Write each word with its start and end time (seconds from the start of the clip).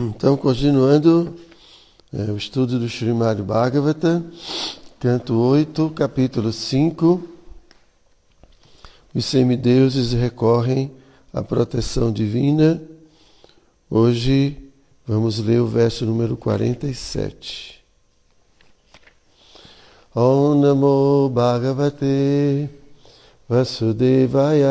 Então, 0.00 0.36
continuando 0.36 1.34
é, 2.12 2.30
o 2.30 2.36
estudo 2.36 2.78
do 2.78 2.86
Srimad 2.86 3.42
Bhagavata, 3.42 4.24
canto 5.00 5.34
8, 5.34 5.90
capítulo 5.90 6.52
5. 6.52 7.20
Os 9.12 9.24
semideuses 9.24 10.12
recorrem 10.12 10.92
à 11.34 11.42
proteção 11.42 12.12
divina. 12.12 12.80
Hoje 13.90 14.70
vamos 15.04 15.40
ler 15.40 15.60
o 15.60 15.66
verso 15.66 16.06
número 16.06 16.36
47. 16.36 17.82
Om 20.14 20.60
Namo 20.60 21.28
Bhagavate 21.28 22.70
Vasudevaya 23.48 24.68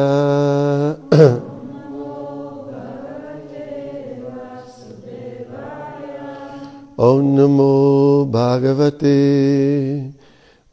Om 7.00 7.36
Namo 7.36 8.25
Bhagavate 8.25 10.11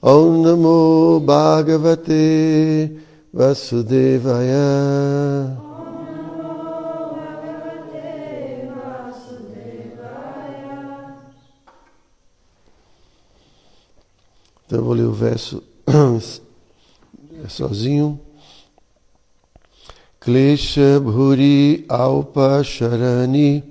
Om 0.00 0.42
Namo 0.44 1.18
Bhagavate 1.26 2.96
Vasudevaya. 3.34 4.62
Então 14.66 14.78
eu 14.78 14.84
vou 14.84 14.94
ler 14.94 15.02
o 15.02 15.12
verso 15.12 15.60
é 17.46 17.48
sozinho. 17.48 18.20
Klesha 20.20 21.00
Bhuri 21.00 21.86
Alpa 21.88 22.62
Sharani 22.64 23.62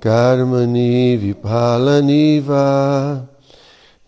Karmani 0.00 1.16
Vipalani 1.16 2.40
Va 2.40 3.28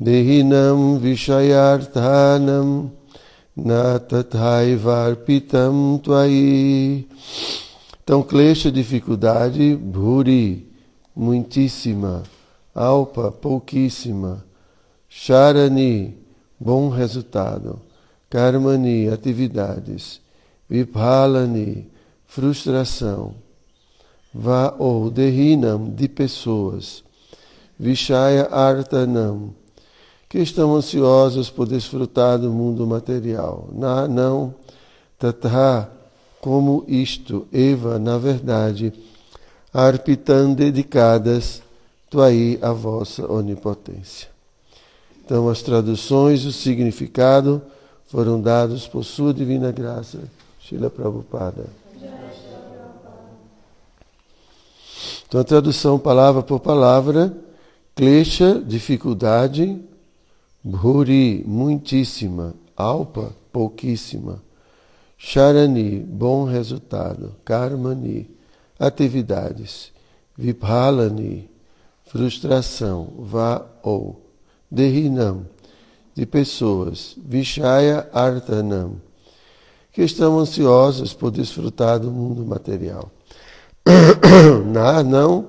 Dehinam 0.01 0.99
Vishayarthanam 0.99 2.91
Natathaivarpitam 3.57 6.01
Tvai 6.03 7.07
Então, 8.03 8.21
Klesha, 8.21 8.73
dificuldade, 8.73 9.77
Bhuri, 9.77 10.67
muitíssima, 11.15 12.25
Alpa, 12.75 13.31
pouquíssima, 13.31 14.45
Sharani, 15.09 16.17
bom 16.59 16.89
resultado. 16.89 17.81
Karmani, 18.33 19.11
atividades. 19.11 20.19
Vipalani, 20.67 21.87
frustração. 22.27 23.35
Va 24.33 24.75
ou 24.79 25.11
Dehinam, 25.11 25.91
de 25.91 26.09
pessoas. 26.09 27.05
Vishaya 27.79 28.49
Artanam, 28.51 29.53
que 30.31 30.39
estão 30.39 30.75
ansiosos 30.75 31.51
por 31.51 31.69
desfrutar 31.69 32.39
do 32.39 32.51
mundo 32.51 32.87
material. 32.87 33.69
Na, 33.71 34.09
não, 34.09 34.55
Tatha, 35.19 35.91
como 36.41 36.87
isto, 36.89 37.47
Eva, 37.53 37.99
na 37.99 38.17
verdade, 38.17 38.95
Arpitam 39.75 40.55
dedicadas, 40.55 41.63
Tuai, 42.09 42.59
a 42.63 42.73
vossa 42.73 43.31
onipotência. 43.31 44.29
Então, 45.23 45.51
as 45.51 45.61
traduções, 45.61 46.47
o 46.47 46.53
significado 46.53 47.61
foram 48.13 48.39
dados 48.39 48.87
por 48.87 49.05
sua 49.05 49.33
divina 49.33 49.73
graça, 49.73 50.19
Shila 50.61 50.91
Prabhupada. 50.91 51.65
Então, 55.27 55.41
a 55.41 55.45
tradução 55.45 55.99
palavra 55.99 56.43
por 56.43 56.61
palavra, 56.61 57.35
Klesha, 57.97 58.61
dificuldade, 58.61 59.81
Bhuri, 60.63 61.43
muitíssima, 61.47 62.55
Alpa, 62.77 63.33
pouquíssima, 63.51 64.43
Sharani, 65.17 66.01
bom 66.01 66.45
resultado, 66.45 67.35
Karmani, 67.47 68.29
atividades, 68.79 69.91
Viphalani, 70.37 71.49
frustração, 72.05 73.09
Va 73.21 73.67
ou, 73.83 74.21
Dehinam, 74.71 75.47
de 76.15 76.27
pessoas, 76.27 77.17
Vishaya 77.25 78.09
Artanam, 78.13 79.01
que 79.93 80.03
estão 80.03 80.39
ansiosas 80.39 81.13
por 81.13 81.31
desfrutar 81.31 81.99
do 81.99 82.11
mundo 82.11 82.45
material. 82.45 83.11
Na, 84.73 85.03
não, 85.03 85.49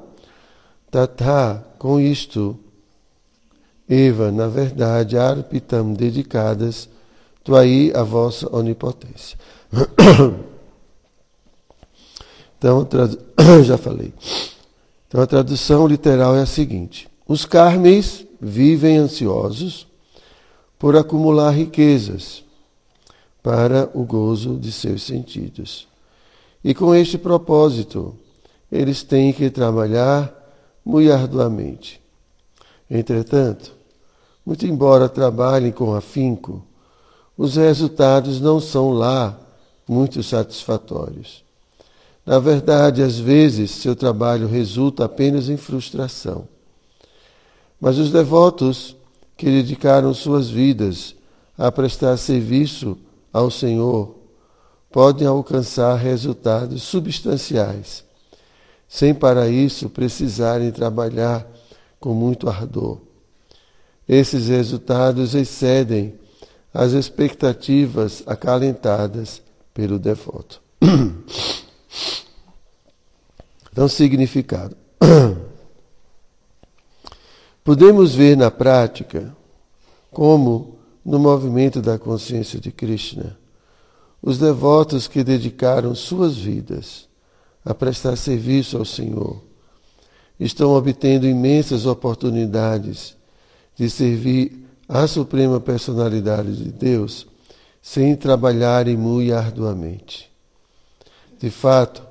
Tata, 0.89 1.65
com 1.77 1.99
isto, 1.99 2.57
Eva, 3.89 4.31
na 4.31 4.47
verdade, 4.47 5.17
Arpitam, 5.17 5.93
dedicadas, 5.93 6.89
Tuai, 7.43 7.91
a 7.93 8.03
vossa 8.03 8.53
onipotência. 8.55 9.37
Então, 12.63 12.87
já 13.65 13.77
falei. 13.77 14.13
Então, 15.05 15.19
a 15.19 15.27
tradução 15.27 15.85
literal 15.85 16.33
é 16.33 16.43
a 16.43 16.45
seguinte: 16.45 17.09
Os 17.27 17.43
carmes 17.45 18.25
vivem 18.39 18.95
ansiosos 18.95 19.85
por 20.83 20.97
acumular 20.97 21.51
riquezas 21.51 22.43
para 23.41 23.89
o 23.93 24.03
gozo 24.03 24.57
de 24.57 24.69
seus 24.69 25.03
sentidos. 25.03 25.87
E 26.61 26.73
com 26.73 26.93
este 26.93 27.17
propósito, 27.17 28.13
eles 28.69 29.01
têm 29.01 29.31
que 29.31 29.49
trabalhar 29.49 30.29
muito 30.83 31.09
arduamente. 31.09 32.01
Entretanto, 32.91 33.71
muito 34.45 34.67
embora 34.67 35.07
trabalhem 35.07 35.71
com 35.71 35.95
afinco, 35.95 36.61
os 37.37 37.55
resultados 37.55 38.41
não 38.41 38.59
são 38.59 38.91
lá 38.91 39.39
muito 39.87 40.21
satisfatórios. 40.21 41.45
Na 42.25 42.39
verdade, 42.39 43.01
às 43.01 43.17
vezes, 43.17 43.71
seu 43.71 43.95
trabalho 43.95 44.49
resulta 44.49 45.05
apenas 45.05 45.47
em 45.47 45.55
frustração. 45.55 46.45
Mas 47.79 47.97
os 47.97 48.11
devotos 48.11 48.97
que 49.35 49.45
dedicaram 49.45 50.13
suas 50.13 50.49
vidas 50.49 51.15
a 51.57 51.71
prestar 51.71 52.17
serviço 52.17 52.97
ao 53.31 53.49
Senhor 53.49 54.15
podem 54.91 55.27
alcançar 55.27 55.95
resultados 55.95 56.83
substanciais, 56.83 58.03
sem 58.87 59.13
para 59.13 59.49
isso 59.49 59.89
precisarem 59.89 60.71
trabalhar 60.71 61.47
com 61.99 62.13
muito 62.13 62.47
ardor. 62.47 62.99
Esses 64.07 64.49
resultados 64.49 65.33
excedem 65.33 66.13
as 66.73 66.91
expectativas 66.91 68.21
acalentadas 68.25 69.41
pelo 69.73 69.97
devoto. 69.97 70.61
Então, 73.75 73.87
significado. 73.87 74.77
Podemos 77.63 78.13
ver 78.13 78.35
na 78.35 78.51
prática 78.51 79.35
como, 80.11 80.77
no 81.03 81.17
movimento 81.17 81.81
da 81.81 81.97
consciência 81.97 82.59
de 82.59 82.71
Krishna, 82.71 83.37
os 84.21 84.37
devotos 84.37 85.07
que 85.07 85.23
dedicaram 85.23 85.95
suas 85.95 86.35
vidas 86.37 87.07
a 87.63 87.73
prestar 87.73 88.17
serviço 88.17 88.77
ao 88.77 88.85
Senhor 88.85 89.41
estão 90.39 90.71
obtendo 90.71 91.25
imensas 91.25 91.85
oportunidades 91.85 93.15
de 93.75 93.89
servir 93.89 94.65
à 94.87 95.07
Suprema 95.07 95.59
Personalidade 95.59 96.55
de 96.55 96.69
Deus 96.71 97.25
sem 97.81 98.15
trabalharem 98.15 98.97
muito 98.97 99.33
arduamente. 99.33 100.29
De 101.39 101.49
fato, 101.49 102.03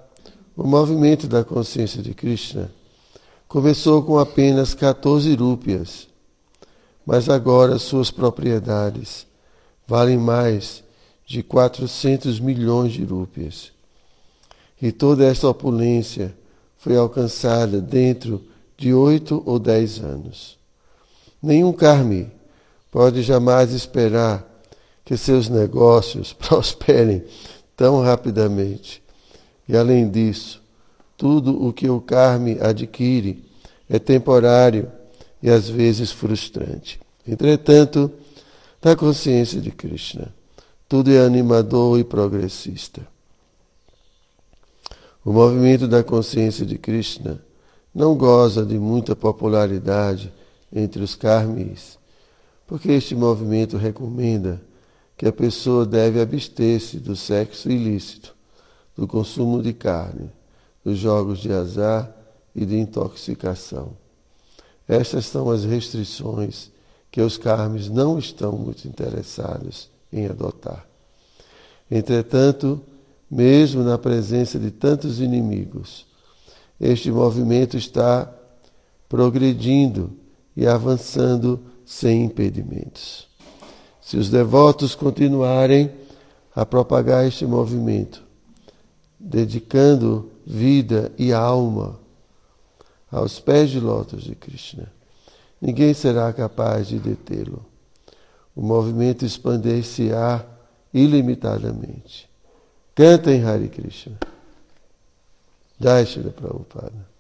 o 0.56 0.64
movimento 0.64 1.26
da 1.26 1.44
consciência 1.44 2.02
de 2.02 2.14
Krishna 2.14 2.70
Começou 3.52 4.02
com 4.02 4.18
apenas 4.18 4.72
14 4.72 5.34
rúpias, 5.34 6.08
mas 7.04 7.28
agora 7.28 7.78
suas 7.78 8.10
propriedades 8.10 9.26
valem 9.86 10.16
mais 10.16 10.82
de 11.26 11.42
400 11.42 12.40
milhões 12.40 12.94
de 12.94 13.04
rúpias. 13.04 13.70
E 14.80 14.90
toda 14.90 15.26
essa 15.26 15.46
opulência 15.50 16.34
foi 16.78 16.96
alcançada 16.96 17.78
dentro 17.78 18.42
de 18.74 18.94
oito 18.94 19.42
ou 19.44 19.58
dez 19.58 19.98
anos. 19.98 20.56
Nenhum 21.42 21.74
carme 21.74 22.32
pode 22.90 23.20
jamais 23.20 23.74
esperar 23.74 24.48
que 25.04 25.14
seus 25.14 25.50
negócios 25.50 26.32
prosperem 26.48 27.22
tão 27.76 28.00
rapidamente. 28.00 29.02
E 29.68 29.76
além 29.76 30.08
disso, 30.08 30.61
tudo 31.22 31.64
o 31.64 31.72
que 31.72 31.88
o 31.88 32.00
carme 32.00 32.58
adquire 32.60 33.44
é 33.88 33.96
temporário 33.96 34.90
e 35.40 35.48
às 35.48 35.68
vezes 35.68 36.10
frustrante. 36.10 37.00
Entretanto, 37.24 38.10
da 38.80 38.96
consciência 38.96 39.60
de 39.60 39.70
Krishna. 39.70 40.34
Tudo 40.88 41.12
é 41.12 41.24
animador 41.24 41.96
e 42.00 42.02
progressista. 42.02 43.06
O 45.24 45.32
movimento 45.32 45.86
da 45.86 46.02
consciência 46.02 46.66
de 46.66 46.76
Krishna 46.76 47.40
não 47.94 48.16
goza 48.16 48.66
de 48.66 48.76
muita 48.76 49.14
popularidade 49.14 50.32
entre 50.72 51.04
os 51.04 51.14
karmis, 51.14 52.00
porque 52.66 52.90
este 52.90 53.14
movimento 53.14 53.76
recomenda 53.76 54.60
que 55.16 55.28
a 55.28 55.32
pessoa 55.32 55.86
deve 55.86 56.20
abster-se 56.20 56.98
do 56.98 57.14
sexo 57.14 57.70
ilícito, 57.70 58.34
do 58.96 59.06
consumo 59.06 59.62
de 59.62 59.72
carne, 59.72 60.28
jogos 60.84 61.38
de 61.38 61.52
azar 61.52 62.14
e 62.54 62.66
de 62.66 62.78
intoxicação. 62.78 63.96
Estas 64.88 65.26
são 65.26 65.50
as 65.50 65.64
restrições 65.64 66.70
que 67.10 67.20
os 67.20 67.36
karmis 67.36 67.88
não 67.88 68.18
estão 68.18 68.52
muito 68.52 68.86
interessados 68.88 69.90
em 70.12 70.26
adotar. 70.26 70.86
Entretanto, 71.90 72.80
mesmo 73.30 73.82
na 73.82 73.98
presença 73.98 74.58
de 74.58 74.70
tantos 74.70 75.20
inimigos, 75.20 76.06
este 76.80 77.10
movimento 77.10 77.76
está 77.76 78.30
progredindo 79.08 80.10
e 80.56 80.66
avançando 80.66 81.60
sem 81.84 82.24
impedimentos. 82.24 83.28
Se 84.00 84.16
os 84.16 84.28
devotos 84.28 84.94
continuarem 84.94 85.90
a 86.54 86.66
propagar 86.66 87.26
este 87.26 87.46
movimento, 87.46 88.22
dedicando 89.18 90.31
vida 90.46 91.12
e 91.18 91.32
alma 91.32 91.98
aos 93.10 93.38
pés 93.38 93.70
de 93.70 93.78
lótus 93.78 94.24
de 94.24 94.34
Krishna, 94.34 94.90
ninguém 95.60 95.92
será 95.92 96.32
capaz 96.32 96.88
de 96.88 96.98
detê-lo. 96.98 97.64
O 98.54 98.62
movimento 98.62 99.24
expandir-se-á 99.24 100.44
ilimitadamente. 100.92 102.28
Cantem 102.94 103.42
Hare 103.42 103.68
Krishna. 103.68 104.18
Jai 105.80 106.06
Shri 106.06 106.30
Prabhupada. 106.30 107.12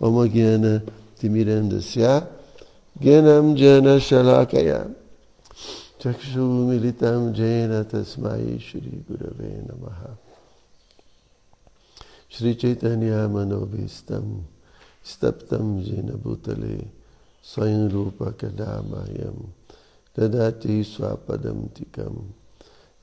Om 0.00 0.28
Gyana 0.28 0.82
Timirandasya 1.18 2.26
Gyanam 3.00 3.56
Jana 3.56 3.98
Shalakaya 3.98 4.94
Chakshu 5.98 6.66
Militam 6.68 7.32
Jena 7.32 7.84
Tasmai 7.84 8.60
Shri 8.60 9.04
Gurave 9.08 9.66
Namaha 9.66 10.27
Shri 12.30 12.52
चैतन्य 12.54 13.26
मनोभीष्टम 13.34 14.26
स्तप्तम 15.06 15.78
जिन 15.82 16.10
भूतले 16.22 16.76
स्वयं 17.44 17.88
रूप 17.90 18.22
कदा 18.40 18.72
ददाति 20.16 20.82
स्वापदम 20.84 21.66
तिकम 21.76 22.14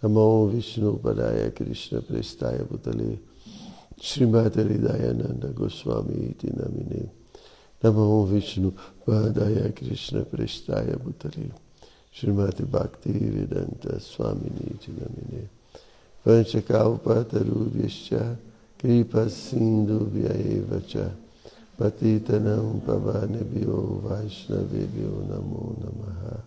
नमो 0.01 0.27
विष्णुपदाय 0.50 1.50
कृष्ण 1.57 2.00
प्रेस्ताय 2.07 2.57
भूतले 2.69 3.10
श्रीमात 4.04 4.57
हृदयानंद 4.57 5.45
गोस्वामी 5.57 6.24
नमिने 6.56 7.04
नमो 7.81 8.07
विष्णुपदाय 8.31 9.60
कृष्ण 9.80 10.24
प्रेस्ताय 10.31 10.95
भूतले 11.04 11.50
श्रीमती 12.16 12.63
भक्ति 12.72 13.12
वेदंत 13.36 13.88
स्वामिनी 14.04 14.75
नमिने 14.95 15.48
पंचकाउपातरूप्य 16.25 18.19
Kripa 18.86 19.28
Sindhu 19.28 20.06
Vyaevacha 20.06 21.12
Patitanam 21.76 22.80
Pavanebhyo 22.86 24.00
Vaishnavebhyo 24.04 25.26
Namo 25.28 25.76
Namaha 25.82 26.44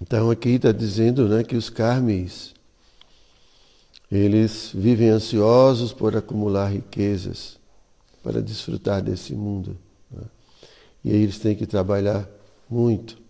Então 0.00 0.30
aqui 0.30 0.50
está 0.50 0.72
dizendo 0.72 1.28
né, 1.28 1.44
que 1.44 1.56
os 1.56 1.68
karmis, 1.68 2.54
eles 4.10 4.70
vivem 4.74 5.10
ansiosos 5.10 5.92
por 5.92 6.16
acumular 6.16 6.68
riquezas, 6.68 7.58
para 8.22 8.40
desfrutar 8.40 9.02
desse 9.02 9.34
mundo. 9.34 9.76
Né? 10.10 10.22
E 11.04 11.10
aí 11.10 11.22
eles 11.22 11.38
têm 11.38 11.54
que 11.54 11.66
trabalhar 11.66 12.28
muito. 12.68 13.23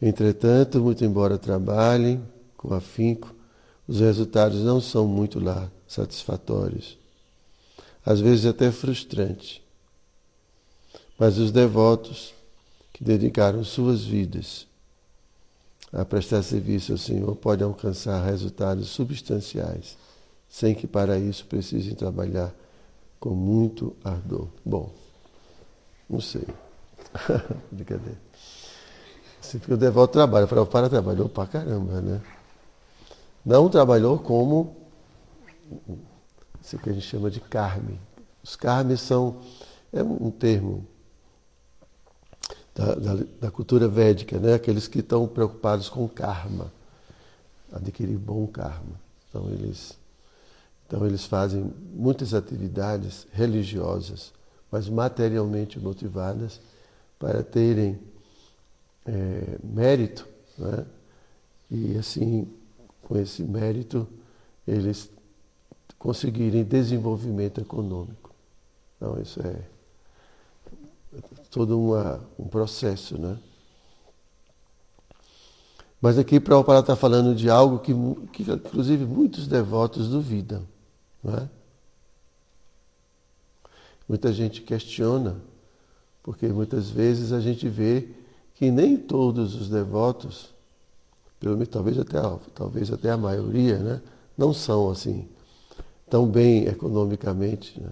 Entretanto, 0.00 0.80
muito 0.80 1.04
embora 1.04 1.36
trabalhem 1.36 2.22
com 2.56 2.74
afinco, 2.74 3.34
os 3.88 4.00
resultados 4.00 4.60
não 4.60 4.80
são 4.80 5.06
muito 5.06 5.40
lá 5.40 5.70
satisfatórios. 5.86 6.98
Às 8.04 8.20
vezes 8.20 8.46
até 8.46 8.70
frustrante. 8.70 9.62
Mas 11.18 11.38
os 11.38 11.50
devotos 11.50 12.32
que 12.92 13.02
dedicaram 13.02 13.64
suas 13.64 14.04
vidas 14.04 14.66
a 15.92 16.04
prestar 16.04 16.42
serviço 16.42 16.92
ao 16.92 16.98
Senhor 16.98 17.34
pode 17.36 17.62
alcançar 17.62 18.24
resultados 18.24 18.88
substanciais, 18.88 19.96
sem 20.48 20.74
que 20.74 20.86
para 20.86 21.18
isso 21.18 21.44
precisem 21.46 21.94
trabalhar 21.94 22.54
com 23.18 23.30
muito 23.30 23.96
ardor. 24.04 24.48
Bom, 24.64 24.90
não 26.08 26.20
sei. 26.20 26.46
Brincadeira. 27.72 28.29
Você 29.50 29.58
fica 29.58 29.74
o 29.74 29.76
devoto 29.76 30.12
trabalha. 30.12 30.46
O 30.46 30.66
para 30.66 30.88
trabalhou 30.88 31.28
pra 31.28 31.44
caramba, 31.44 32.00
né? 32.00 32.20
Não 33.44 33.68
trabalhou 33.68 34.16
como 34.16 34.76
isso 36.62 36.78
que 36.78 36.88
a 36.88 36.92
gente 36.92 37.04
chama 37.04 37.28
de 37.28 37.40
carme. 37.40 37.98
Os 38.44 38.54
carmes 38.54 39.00
são 39.00 39.40
é 39.92 40.04
um 40.04 40.30
termo 40.30 40.86
da, 42.72 42.94
da, 42.94 43.24
da, 43.40 43.50
cultura 43.50 43.88
védica, 43.88 44.38
né? 44.38 44.54
aqueles 44.54 44.86
que 44.86 45.00
estão 45.00 45.26
preocupados 45.26 45.88
com 45.88 46.06
karma, 46.08 46.72
adquirir 47.72 48.16
bom 48.18 48.46
karma. 48.46 49.00
Então 49.28 49.48
eles, 49.48 49.98
então 50.86 51.04
eles 51.04 51.24
fazem 51.24 51.74
muitas 51.92 52.34
atividades 52.34 53.26
religiosas, 53.32 54.32
mas 54.70 54.88
materialmente 54.88 55.80
motivadas 55.80 56.60
para 57.18 57.42
terem 57.42 57.98
é, 59.10 59.58
mérito, 59.64 60.26
né? 60.56 60.86
e 61.68 61.96
assim, 61.98 62.48
com 63.02 63.18
esse 63.18 63.42
mérito, 63.42 64.06
eles 64.66 65.10
conseguirem 65.98 66.62
desenvolvimento 66.62 67.60
econômico. 67.60 68.30
Então 68.96 69.20
isso 69.20 69.40
é 69.40 69.62
todo 71.50 71.78
uma, 71.78 72.20
um 72.38 72.46
processo, 72.46 73.18
né? 73.18 73.36
Mas 76.00 76.16
aqui 76.16 76.40
Prabhupada 76.40 76.80
está 76.80 76.96
falando 76.96 77.34
de 77.34 77.50
algo 77.50 77.80
que, 77.80 77.92
que, 78.32 78.50
inclusive, 78.50 79.04
muitos 79.04 79.46
devotos 79.46 80.08
duvidam. 80.08 80.66
Não 81.22 81.34
é? 81.34 81.48
Muita 84.08 84.32
gente 84.32 84.62
questiona, 84.62 85.36
porque 86.22 86.48
muitas 86.48 86.88
vezes 86.88 87.32
a 87.32 87.40
gente 87.40 87.68
vê 87.68 88.08
que 88.60 88.70
nem 88.70 88.94
todos 88.94 89.54
os 89.54 89.70
devotos, 89.70 90.50
pelo 91.40 91.54
menos 91.54 91.68
talvez 91.68 91.98
até, 91.98 92.20
talvez 92.54 92.92
até 92.92 93.10
a 93.10 93.16
maioria, 93.16 93.78
né, 93.78 94.02
não 94.36 94.52
são 94.52 94.90
assim 94.90 95.26
tão 96.10 96.26
bem 96.26 96.66
economicamente. 96.66 97.80
Né? 97.80 97.88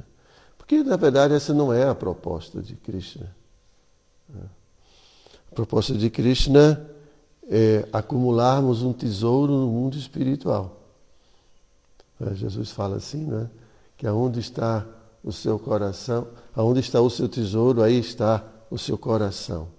Porque, 0.59 0.83
na 0.83 0.97
verdade, 0.97 1.33
essa 1.33 1.55
não 1.55 1.73
é 1.73 1.89
a 1.89 1.95
proposta 1.95 2.61
de 2.61 2.77
Krishna. 2.77 3.35
A 5.51 5.55
proposta 5.55 5.95
de 5.95 6.11
Krishna 6.11 6.87
é 7.49 7.89
acumularmos 7.91 8.83
um 8.83 8.93
tesouro 8.93 9.55
no 9.55 9.69
mundo 9.69 9.97
espiritual. 9.97 10.83
É, 12.21 12.35
Jesus 12.35 12.73
fala 12.73 12.97
assim, 12.97 13.25
né? 13.25 13.49
Que 13.97 14.07
aonde 14.07 14.39
está 14.39 14.85
o 15.25 15.33
seu 15.33 15.59
coração, 15.59 16.29
aonde 16.55 16.81
está 16.81 17.01
o 17.01 17.09
seu 17.09 17.27
tesouro, 17.27 17.81
aí 17.81 17.99
está 17.99 18.45
o 18.71 18.77
seu 18.77 18.99
coração. 18.99 19.78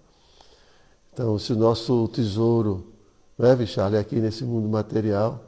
Então, 1.19 1.37
se 1.37 1.51
o 1.51 1.55
nosso 1.57 2.07
tesouro, 2.07 2.93
não 3.37 3.49
é, 3.49 3.53
Vichale, 3.53 3.97
é 3.97 3.99
aqui 3.99 4.21
nesse 4.21 4.45
mundo 4.45 4.69
material, 4.69 5.43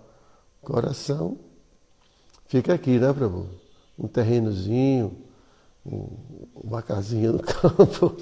coração 0.62 1.38
fica 2.46 2.74
aqui, 2.74 3.00
né, 3.00 3.14
Prabhu? 3.14 3.48
Um 3.98 4.06
terrenozinho, 4.06 5.16
um, 5.86 6.10
uma 6.62 6.82
casinha 6.82 7.32
no 7.32 7.40
campo. 7.40 8.18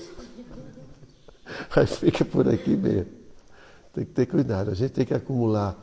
Aí 1.75 1.87
fica 1.87 2.23
por 2.23 2.47
aqui 2.47 2.77
mesmo. 2.77 3.11
Tem 3.95 4.05
que 4.05 4.11
ter 4.11 4.27
cuidado. 4.27 4.69
A 4.69 4.75
gente 4.75 4.91
tem 4.91 5.03
que 5.03 5.15
acumular. 5.15 5.75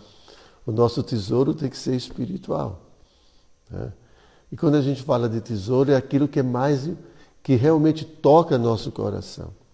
O 0.65 0.71
nosso 0.71 1.03
tesouro 1.03 1.53
tem 1.53 1.69
que 1.69 1.77
ser 1.77 1.97
espiritual. 1.97 2.81
Né? 3.69 3.93
E 4.53 4.57
quando 4.57 4.77
a 4.77 4.83
gente 4.83 5.03
fala 5.03 5.29
de 5.29 5.41
tesouro, 5.41 5.91
é 5.91 5.97
aquilo 5.97 6.29
que 6.29 6.39
é 6.39 6.45
mais, 6.45 6.89
que 7.43 7.57
realmente 7.57 8.05
toca 8.05 8.57
nosso 8.57 8.93
coração. 8.93 9.66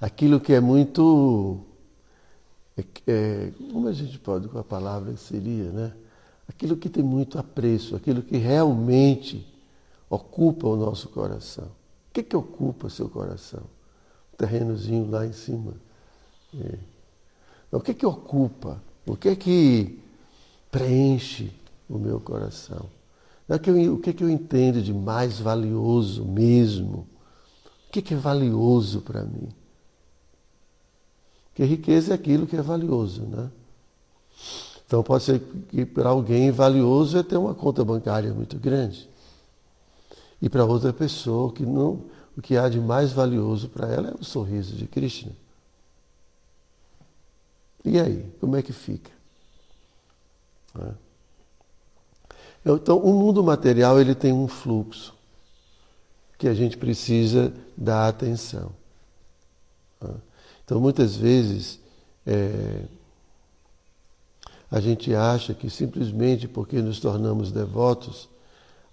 Aquilo 0.00 0.40
que 0.40 0.52
é 0.52 0.60
muito. 0.60 1.60
É, 2.76 2.84
é, 3.06 3.52
como 3.72 3.88
a 3.88 3.92
gente 3.92 4.18
pode, 4.18 4.48
com 4.48 4.58
a 4.58 4.64
palavra 4.64 5.16
seria, 5.16 5.70
né? 5.70 5.92
aquilo 6.48 6.76
que 6.76 6.88
tem 6.88 7.04
muito 7.04 7.38
apreço, 7.38 7.94
aquilo 7.94 8.22
que 8.22 8.36
realmente 8.38 9.46
ocupa 10.08 10.66
o 10.66 10.76
nosso 10.76 11.08
coração. 11.10 11.66
O 11.66 12.12
que, 12.14 12.22
que 12.22 12.36
ocupa 12.36 12.88
seu 12.88 13.08
coração? 13.08 13.62
O 14.32 14.36
terrenozinho 14.36 15.10
lá 15.10 15.26
em 15.26 15.32
cima. 15.32 15.74
É. 16.54 16.78
O 17.70 17.80
que, 17.80 17.92
que 17.92 18.06
ocupa? 18.06 18.82
O 19.06 19.14
que 19.14 19.36
que 19.36 20.02
preenche 20.70 21.52
o 21.88 21.98
meu 21.98 22.18
coração? 22.18 22.86
Eu, 23.48 23.94
o 23.94 23.98
que, 24.00 24.12
que 24.12 24.24
eu 24.24 24.30
entendo 24.30 24.82
de 24.82 24.92
mais 24.92 25.38
valioso 25.38 26.24
mesmo? 26.24 27.06
O 27.86 27.92
que, 27.92 28.02
que 28.02 28.14
é 28.14 28.16
valioso 28.16 29.02
para 29.02 29.22
mim? 29.22 29.48
Porque 31.58 31.74
riqueza 31.74 32.12
é 32.12 32.14
aquilo 32.14 32.46
que 32.46 32.56
é 32.56 32.62
valioso, 32.62 33.22
né? 33.22 33.50
Então 34.86 35.02
pode 35.02 35.24
ser 35.24 35.40
que 35.68 35.84
para 35.84 36.10
alguém 36.10 36.52
valioso 36.52 37.18
é 37.18 37.22
ter 37.24 37.36
uma 37.36 37.52
conta 37.52 37.84
bancária 37.84 38.32
muito 38.32 38.56
grande. 38.56 39.10
E 40.40 40.48
para 40.48 40.64
outra 40.64 40.92
pessoa 40.92 41.52
que 41.52 41.66
não, 41.66 42.04
o 42.36 42.40
que 42.40 42.56
há 42.56 42.68
de 42.68 42.78
mais 42.78 43.10
valioso 43.10 43.68
para 43.70 43.88
ela 43.88 44.10
é 44.10 44.14
o 44.14 44.24
sorriso 44.24 44.76
de 44.76 44.86
Krishna. 44.86 45.32
E 47.84 47.98
aí, 47.98 48.32
como 48.38 48.54
é 48.54 48.62
que 48.62 48.72
fica? 48.72 49.10
É. 50.80 50.92
Então, 52.66 52.98
o 52.98 53.12
mundo 53.12 53.42
material 53.42 54.00
ele 54.00 54.14
tem 54.14 54.32
um 54.32 54.46
fluxo 54.46 55.12
que 56.38 56.46
a 56.46 56.54
gente 56.54 56.76
precisa 56.76 57.52
dar 57.76 58.06
atenção. 58.06 58.70
É. 60.00 60.27
Então, 60.68 60.78
muitas 60.78 61.16
vezes, 61.16 61.80
é, 62.26 62.82
a 64.70 64.78
gente 64.80 65.14
acha 65.14 65.54
que 65.54 65.70
simplesmente 65.70 66.46
porque 66.46 66.82
nos 66.82 67.00
tornamos 67.00 67.50
devotos, 67.50 68.28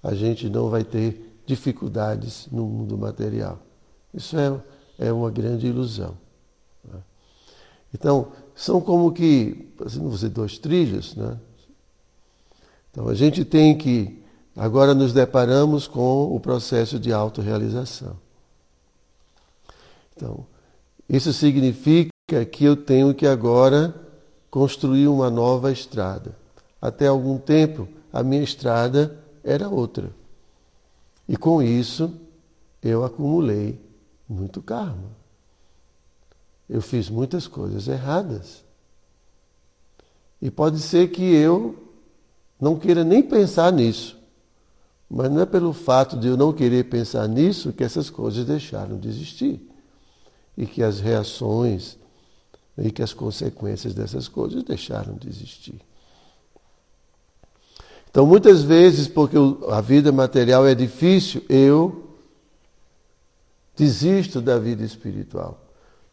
a 0.02 0.16
gente 0.16 0.50
não 0.50 0.70
vai 0.70 0.86
ter 0.86 1.38
dificuldades 1.46 2.48
no 2.50 2.66
mundo 2.66 2.98
material. 2.98 3.60
Isso 4.14 4.38
é, 4.38 4.58
é 4.98 5.12
uma 5.12 5.30
grande 5.30 5.68
ilusão. 5.68 6.18
Né? 6.82 6.98
Então, 7.94 8.32
são 8.56 8.80
como 8.80 9.12
que, 9.12 9.74
assim, 9.86 10.00
não 10.00 10.12
dizer 10.12 10.30
dois 10.30 10.58
trilhos, 10.58 11.14
né? 11.14 11.38
Então, 12.90 13.10
a 13.10 13.14
gente 13.14 13.44
tem 13.44 13.78
que, 13.78 14.24
agora 14.56 14.94
nos 14.94 15.12
deparamos 15.12 15.88
com 15.88 16.34
o 16.34 16.40
processo 16.40 16.98
de 16.98 17.12
autorrealização. 17.12 18.16
Então, 20.16 20.48
isso 21.10 21.32
significa 21.32 22.12
que 22.52 22.64
eu 22.64 22.76
tenho 22.76 23.14
que 23.14 23.28
agora 23.28 23.94
construir 24.50 25.08
uma 25.08 25.30
nova 25.30 25.72
estrada. 25.72 26.36
Até 26.82 27.08
algum 27.08 27.38
tempo, 27.38 27.88
a 28.12 28.24
minha 28.24 28.44
estrada 28.44 29.20
era 29.44 29.70
outra. 29.70 30.10
E 31.28 31.38
com 31.38 31.62
isso, 31.62 32.14
eu 32.82 33.04
acumulei 33.04 33.80
muito 34.28 34.62
karma. 34.62 35.10
Eu 36.68 36.82
fiz 36.82 37.10
muitas 37.10 37.48
coisas 37.48 37.88
erradas. 37.88 38.64
E 40.42 40.50
pode 40.50 40.80
ser 40.80 41.10
que 41.10 41.24
eu 41.24 41.76
não 42.60 42.78
queira 42.78 43.04
nem 43.04 43.22
pensar 43.22 43.72
nisso. 43.72 44.18
Mas 45.10 45.32
não 45.32 45.42
é 45.42 45.46
pelo 45.46 45.74
fato 45.74 46.18
de 46.18 46.28
eu 46.28 46.38
não 46.38 46.52
querer 46.52 46.86
pensar 46.86 47.28
nisso 47.28 47.72
que 47.72 47.84
essas 47.84 48.10
coisas 48.10 48.46
deixaram 48.46 48.98
de 48.98 49.08
existir. 49.08 49.75
E 50.58 50.66
que 50.66 50.82
as 50.82 51.00
reações 51.00 51.98
e 52.78 52.92
que 52.92 53.02
as 53.02 53.14
consequências 53.14 53.94
dessas 53.94 54.28
coisas 54.28 54.64
deixaram 54.64 55.16
de 55.16 55.30
existir. 55.30 55.80
Então, 58.10 58.26
muitas 58.26 58.64
vezes, 58.64 59.08
porque 59.08 59.38
a 59.70 59.82
vida 59.82 60.12
material 60.12 60.66
é 60.66 60.74
difícil, 60.74 61.42
eu 61.50 62.06
desisto 63.76 64.42
da 64.42 64.58
vida 64.58 64.84
espiritual. 64.84 65.60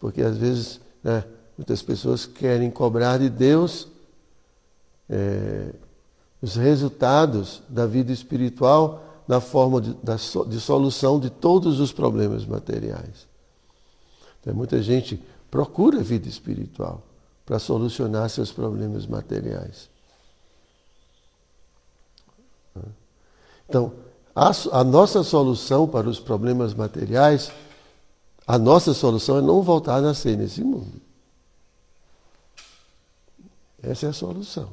Porque 0.00 0.22
às 0.22 0.36
vezes 0.36 0.80
né, 1.02 1.24
muitas 1.56 1.80
pessoas 1.80 2.26
querem 2.26 2.70
cobrar 2.70 3.18
de 3.18 3.28
Deus 3.28 3.88
é, 5.08 5.72
os 6.40 6.56
resultados 6.56 7.62
da 7.68 7.86
vida 7.86 8.10
espiritual 8.10 9.22
na 9.28 9.40
forma 9.40 9.80
de, 9.80 9.94
de 10.48 10.60
solução 10.60 11.20
de 11.20 11.30
todos 11.30 11.78
os 11.78 11.92
problemas 11.92 12.44
materiais. 12.44 13.28
Então, 14.42 14.52
muita 14.54 14.82
gente 14.82 15.22
procura 15.50 16.00
a 16.00 16.02
vida 16.02 16.28
espiritual 16.28 17.02
para 17.46 17.58
solucionar 17.58 18.28
seus 18.28 18.50
problemas 18.50 19.06
materiais. 19.06 19.88
Então, 23.68 23.92
a, 24.34 24.50
a, 24.72 24.84
nossa 24.84 25.22
solução 25.22 25.86
para 25.86 26.08
os 26.08 26.18
problemas 26.18 26.74
materiais, 26.74 27.52
a 28.46 28.58
nossa 28.58 28.92
solução 28.92 29.38
é 29.38 29.40
não 29.40 29.62
voltar 29.62 29.96
a 29.96 30.00
nascer 30.00 30.36
nesse 30.36 30.62
mundo. 30.64 31.00
Essa 33.82 34.06
é 34.06 34.08
a 34.10 34.12
solução. 34.12 34.70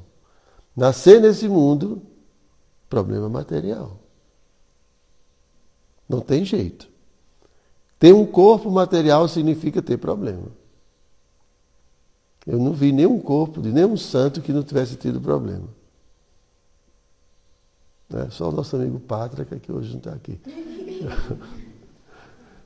Nascer 0.75 1.21
nesse 1.21 1.47
mundo, 1.47 2.01
problema 2.89 3.29
material. 3.29 3.97
Não 6.07 6.21
tem 6.21 6.43
jeito. 6.43 6.89
Ter 7.99 8.13
um 8.13 8.25
corpo 8.25 8.71
material 8.71 9.27
significa 9.27 9.81
ter 9.81 9.97
problema. 9.97 10.47
Eu 12.47 12.57
não 12.57 12.71
vi 12.71 12.93
nenhum 12.93 13.19
corpo 13.19 13.61
de 13.61 13.71
nenhum 13.71 13.97
santo 13.97 14.41
que 14.41 14.53
não 14.53 14.63
tivesse 14.63 14.95
tido 14.95 15.19
problema. 15.19 15.67
Né? 18.09 18.29
Só 18.31 18.49
o 18.49 18.51
nosso 18.51 18.77
amigo 18.77 18.99
Pátrica, 19.01 19.59
que 19.59 19.71
hoje 19.71 19.91
não 19.91 19.97
está 19.97 20.13
aqui. 20.13 20.39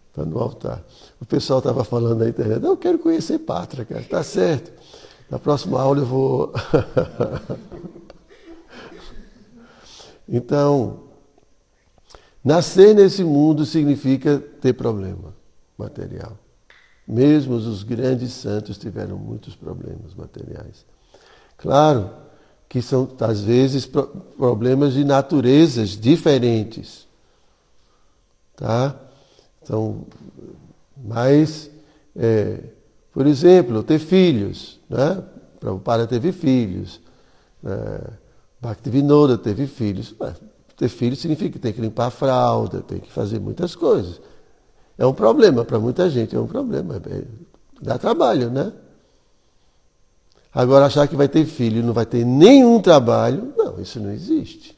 Está 0.10 0.24
no 0.28 0.40
altar. 0.40 0.84
O 1.20 1.25
pessoal 1.25 1.60
estava 1.60 1.84
falando 1.84 2.20
na 2.20 2.30
internet, 2.30 2.63
eu 2.63 2.78
quero 2.78 3.00
conhecer 3.00 3.40
Pátrica, 3.40 4.00
está 4.00 4.24
certo. 4.24 4.72
Na 5.30 5.40
próxima 5.40 5.82
aula 5.82 6.00
eu 6.00 6.06
vou. 6.06 6.54
então, 10.30 11.00
nascer 12.44 12.94
nesse 12.94 13.24
mundo 13.24 13.66
significa 13.66 14.40
ter 14.62 14.74
problema 14.74 15.34
material. 15.78 16.38
Mesmo 17.08 17.56
os 17.56 17.84
grandes 17.84 18.34
santos 18.34 18.78
tiveram 18.78 19.18
muitos 19.18 19.56
problemas 19.56 20.14
materiais. 20.16 20.86
Claro 21.58 22.10
que 22.70 22.82
são, 22.82 23.08
às 23.20 23.42
vezes, 23.42 23.86
problemas 23.86 24.94
de 24.94 25.04
naturezas 25.04 25.90
diferentes. 25.90 27.08
Tá? 28.56 28.96
Então, 29.62 30.06
mas, 30.98 31.70
é, 32.16 32.60
por 33.12 33.28
exemplo, 33.28 33.84
ter 33.84 34.00
filhos. 34.00 34.80
Né? 34.90 35.24
Prabhupada 35.60 36.08
teve 36.08 36.32
filhos. 36.32 37.00
É, 37.64 38.10
Bhaktivinoda 38.62 39.38
teve 39.38 39.68
filhos. 39.68 40.16
Ter 40.77 40.89
filhos 40.89 41.20
significa 41.20 41.51
que 41.51 41.60
tem 41.60 41.74
que 41.74 41.82
limpar 41.82 42.08
a 42.08 42.12
fralda, 42.12 42.82
tem 42.82 43.00
que 43.00 43.12
fazer 43.12 43.39
muitas 43.39 43.75
coisas. 43.75 44.20
É 44.98 45.06
um 45.06 45.13
problema 45.13 45.65
para 45.65 45.80
muita 45.80 46.10
gente, 46.10 46.36
é 46.36 46.39
um 46.39 46.48
problema. 46.48 47.01
É, 47.10 47.24
dá 47.82 47.98
trabalho, 47.98 48.50
né? 48.50 48.72
Agora, 50.53 50.86
achar 50.86 51.08
que 51.08 51.15
vai 51.15 51.27
ter 51.27 51.46
filho 51.46 51.80
e 51.80 51.84
não 51.84 51.94
vai 51.94 52.06
ter 52.06 52.24
nenhum 52.24 52.80
trabalho, 52.80 53.53
não, 53.58 53.80
isso 53.80 54.00
não 54.00 54.12
existe. 54.12 54.77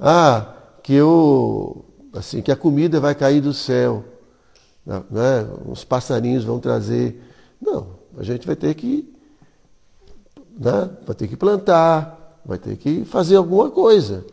Ah, 0.00 0.52
que 0.82 0.92
eu, 0.92 1.84
assim, 2.12 2.42
que 2.42 2.50
a 2.50 2.56
comida 2.56 2.98
vai 2.98 3.14
cair 3.14 3.40
do 3.40 3.54
céu, 3.54 4.04
né? 4.84 5.48
os 5.66 5.84
passarinhos 5.84 6.42
vão 6.42 6.58
trazer. 6.58 7.22
Não, 7.60 7.86
a 8.18 8.24
gente 8.24 8.44
vai 8.44 8.56
ter 8.56 8.74
que, 8.74 9.08
né? 10.58 10.90
vai 11.06 11.14
ter 11.14 11.28
que 11.28 11.36
plantar, 11.36 12.40
vai 12.44 12.58
ter 12.58 12.76
que 12.76 13.04
fazer 13.04 13.36
alguma 13.36 13.70
coisa. 13.70 14.24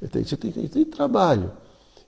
Você 0.00 0.36
tem, 0.36 0.52
tem, 0.52 0.68
tem 0.68 0.84
trabalho. 0.84 1.50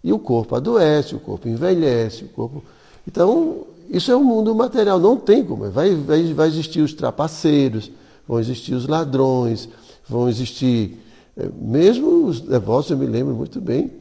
E 0.03 0.13
o 0.13 0.19
corpo 0.19 0.55
adoece, 0.55 1.15
o 1.15 1.21
corpo 1.21 1.49
envelhece, 1.49 2.25
o 2.25 2.29
corpo. 2.29 2.63
Então, 3.07 3.67
isso 3.89 4.11
é 4.11 4.17
um 4.17 4.25
mundo 4.25 4.55
material, 4.55 4.99
não 4.99 5.17
tem 5.17 5.45
como. 5.45 5.71
Vai, 5.71 5.95
vai, 5.95 6.33
vai 6.33 6.49
existir 6.49 6.81
os 6.81 6.95
trapaceiros, 6.95 7.91
vão 8.27 8.39
existir 8.39 8.75
os 8.75 8.87
ladrões, 8.87 9.69
vão 10.09 10.29
existir. 10.29 10.97
Eh, 11.37 11.49
mesmo 11.61 12.27
os 12.27 12.41
devotos, 12.41 12.91
eu 12.91 12.97
me 12.97 13.07
lembro 13.07 13.35
muito 13.35 13.61
bem, 13.61 13.93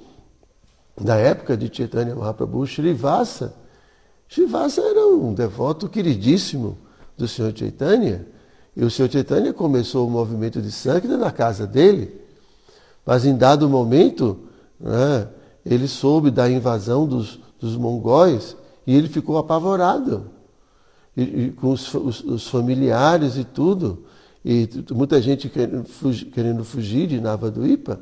da 1.00 1.16
época 1.16 1.58
de 1.58 1.76
Chaitanya 1.76 2.16
Mahaprabhu, 2.16 2.66
Srivasa. 2.66 3.54
Srivasa 4.28 4.82
era 4.82 5.08
um 5.08 5.34
devoto 5.34 5.90
queridíssimo 5.90 6.78
do 7.18 7.28
Senhor 7.28 7.52
Chaitanya. 7.56 8.28
E 8.76 8.84
o 8.84 8.92
Senhor 8.92 9.10
Chaitanya 9.12 9.54
começou 9.54 10.08
o 10.08 10.10
movimento 10.10 10.62
de 10.62 10.72
Sankira 10.72 11.18
na 11.18 11.32
casa 11.32 11.66
dele. 11.66 12.19
Mas 13.10 13.26
em 13.26 13.36
dado 13.36 13.68
momento, 13.68 14.38
né, 14.80 15.28
ele 15.66 15.88
soube 15.88 16.30
da 16.30 16.48
invasão 16.48 17.08
dos, 17.08 17.40
dos 17.60 17.76
mongóis 17.76 18.56
e 18.86 18.96
ele 18.96 19.10
ficou 19.10 19.40
apavorado. 19.40 20.30
E, 21.18 21.24
e 21.24 21.52
com 21.54 21.72
os, 21.72 21.92
os, 21.92 22.24
os, 22.24 22.48
familiares 22.48 23.36
e 23.36 23.44
tudo. 23.44 24.06
e 24.46 24.70
muita 24.92 25.20
gente 25.20 25.50
querendo 25.50 25.86
fugir, 25.86 26.26
querendo 26.28 26.64
fugir 26.64 27.08
de 27.08 27.20
Navaduipa, 27.20 28.00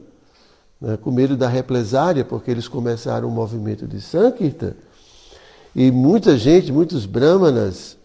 né, 0.81 0.97
com 0.97 1.09
medo 1.09 1.37
da 1.37 1.47
represária, 1.47 2.25
porque 2.25 2.51
eles 2.51 2.67
começaram 2.67 3.29
um 3.29 3.31
movimento 3.31 3.87
de 3.87 4.01
Sankirtan. 4.01 4.73
E 5.73 5.89
muita 5.89 6.37
gente, 6.37 6.69
muitos 6.69 7.05
brahmanas, 7.05 7.97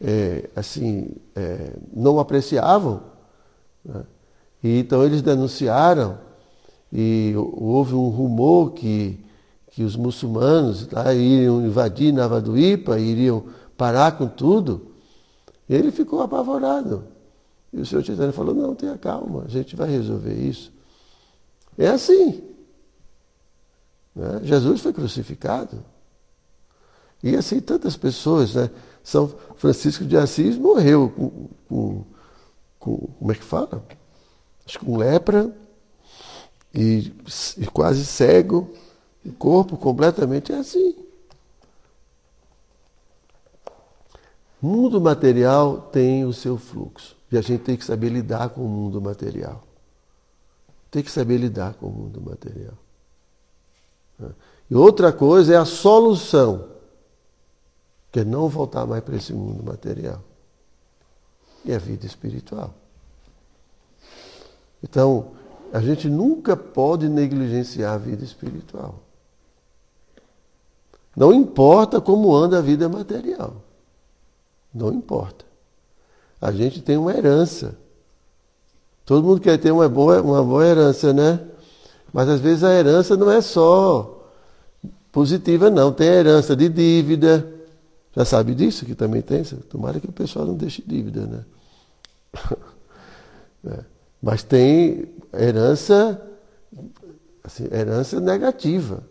é, 0.00 0.48
assim, 0.56 1.10
é, 1.34 1.74
não 1.94 2.18
apreciavam. 2.18 3.02
Né? 3.84 4.02
E 4.64 4.78
então 4.78 5.04
eles 5.04 5.20
denunciaram 5.20 6.24
e 6.92 7.34
houve 7.36 7.94
um 7.94 8.08
rumor 8.08 8.72
que, 8.72 9.18
que 9.70 9.82
os 9.82 9.96
muçulmanos 9.96 10.88
lá, 10.90 11.12
iriam 11.12 11.64
invadir 11.66 12.12
Navaduipa, 12.12 12.98
iriam 12.98 13.44
parar 13.76 14.12
com 14.16 14.26
tudo. 14.26 14.92
Ele 15.68 15.90
ficou 15.90 16.22
apavorado. 16.22 17.04
E 17.72 17.80
o 17.80 17.86
senhor 17.86 18.04
Chaitanya 18.04 18.32
falou, 18.32 18.54
não, 18.54 18.74
tenha 18.74 18.96
calma, 18.96 19.44
a 19.44 19.48
gente 19.48 19.74
vai 19.76 19.90
resolver 19.90 20.34
isso. 20.34 20.72
É 21.76 21.88
assim. 21.88 22.42
Né? 24.14 24.40
Jesus 24.44 24.80
foi 24.80 24.92
crucificado. 24.92 25.84
E 27.22 27.34
assim 27.34 27.60
tantas 27.60 27.96
pessoas, 27.96 28.54
né? 28.54 28.70
São 29.02 29.32
Francisco 29.56 30.04
de 30.04 30.16
Assis 30.16 30.56
morreu 30.56 31.12
com, 31.14 31.48
com, 31.68 32.04
com 32.78 32.96
como 33.18 33.32
é 33.32 33.34
que 33.34 33.44
fala? 33.44 33.84
Acho 34.66 34.78
que 34.78 34.84
com 34.84 34.96
lepra 34.96 35.54
e, 36.76 37.14
e 37.56 37.66
quase 37.66 38.04
cego, 38.04 38.70
o 39.24 39.32
corpo 39.32 39.78
completamente 39.78 40.52
é 40.52 40.56
assim. 40.56 40.94
O 44.62 44.66
mundo 44.66 45.00
material 45.00 45.80
tem 45.80 46.24
o 46.24 46.32
seu 46.32 46.58
fluxo. 46.58 47.16
E 47.32 47.38
a 47.38 47.40
gente 47.40 47.62
tem 47.62 47.76
que 47.76 47.84
saber 47.84 48.10
lidar 48.10 48.50
com 48.50 48.60
o 48.62 48.68
mundo 48.68 49.00
material. 49.00 49.62
Tem 50.90 51.02
que 51.02 51.10
saber 51.10 51.38
lidar 51.38 51.74
com 51.74 51.86
o 51.86 51.90
mundo 51.90 52.20
material. 52.20 52.74
E 54.70 54.74
outra 54.74 55.12
coisa 55.12 55.54
é 55.54 55.56
a 55.56 55.64
solução, 55.64 56.68
que 58.12 58.20
é 58.20 58.24
não 58.24 58.48
voltar 58.48 58.86
mais 58.86 59.02
para 59.02 59.16
esse 59.16 59.32
mundo 59.32 59.62
material. 59.62 60.22
E 61.64 61.72
a 61.72 61.78
vida 61.78 62.06
espiritual. 62.06 62.74
Então, 64.82 65.32
a 65.76 65.80
gente 65.82 66.08
nunca 66.08 66.56
pode 66.56 67.06
negligenciar 67.06 67.92
a 67.92 67.98
vida 67.98 68.24
espiritual. 68.24 68.94
Não 71.14 71.34
importa 71.34 72.00
como 72.00 72.34
anda 72.34 72.56
a 72.56 72.62
vida 72.62 72.88
material. 72.88 73.56
Não 74.72 74.90
importa. 74.90 75.44
A 76.40 76.50
gente 76.50 76.80
tem 76.80 76.96
uma 76.96 77.12
herança. 77.12 77.76
Todo 79.04 79.22
mundo 79.22 79.38
quer 79.38 79.58
ter 79.58 79.70
uma 79.70 79.86
boa, 79.86 80.22
uma 80.22 80.42
boa 80.42 80.64
herança, 80.64 81.12
né? 81.12 81.46
Mas 82.10 82.26
às 82.30 82.40
vezes 82.40 82.64
a 82.64 82.72
herança 82.72 83.14
não 83.14 83.30
é 83.30 83.42
só 83.42 84.26
positiva, 85.12 85.68
não. 85.68 85.92
Tem 85.92 86.08
herança 86.08 86.56
de 86.56 86.70
dívida. 86.70 87.52
Já 88.16 88.24
sabe 88.24 88.54
disso 88.54 88.86
que 88.86 88.94
também 88.94 89.20
tem? 89.20 89.44
Tomara 89.44 90.00
que 90.00 90.08
o 90.08 90.12
pessoal 90.12 90.46
não 90.46 90.54
deixe 90.54 90.82
dívida, 90.86 91.26
né? 91.26 91.44
é. 93.78 93.95
Mas 94.26 94.42
tem 94.42 95.06
herança, 95.32 96.20
assim, 97.44 97.68
herança 97.70 98.18
negativa. 98.18 99.04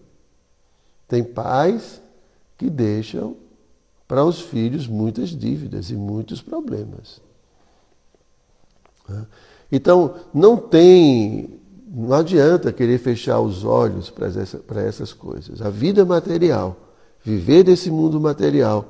Tem 1.08 1.24
pais 1.24 2.02
que 2.58 2.70
deixam 2.70 3.38
para 4.10 4.26
os 4.26 4.42
filhos 4.42 4.90
muitas 4.90 5.30
dívidas 5.30 5.90
e 5.90 5.96
muitos 5.96 6.42
problemas. 6.42 7.22
Né? 9.08 9.26
Então, 9.72 10.16
não 10.34 10.58
tem, 10.58 11.62
não 11.88 12.14
adianta 12.14 12.74
querer 12.74 12.98
fechar 12.98 13.40
os 13.40 13.64
olhos 13.64 14.10
para, 14.10 14.28
essa, 14.28 14.58
para 14.58 14.82
essas 14.82 15.14
coisas. 15.14 15.62
A 15.62 15.70
vida 15.70 16.04
material, 16.04 16.76
viver 17.24 17.64
desse 17.64 17.90
mundo 17.90 18.20
material, 18.20 18.86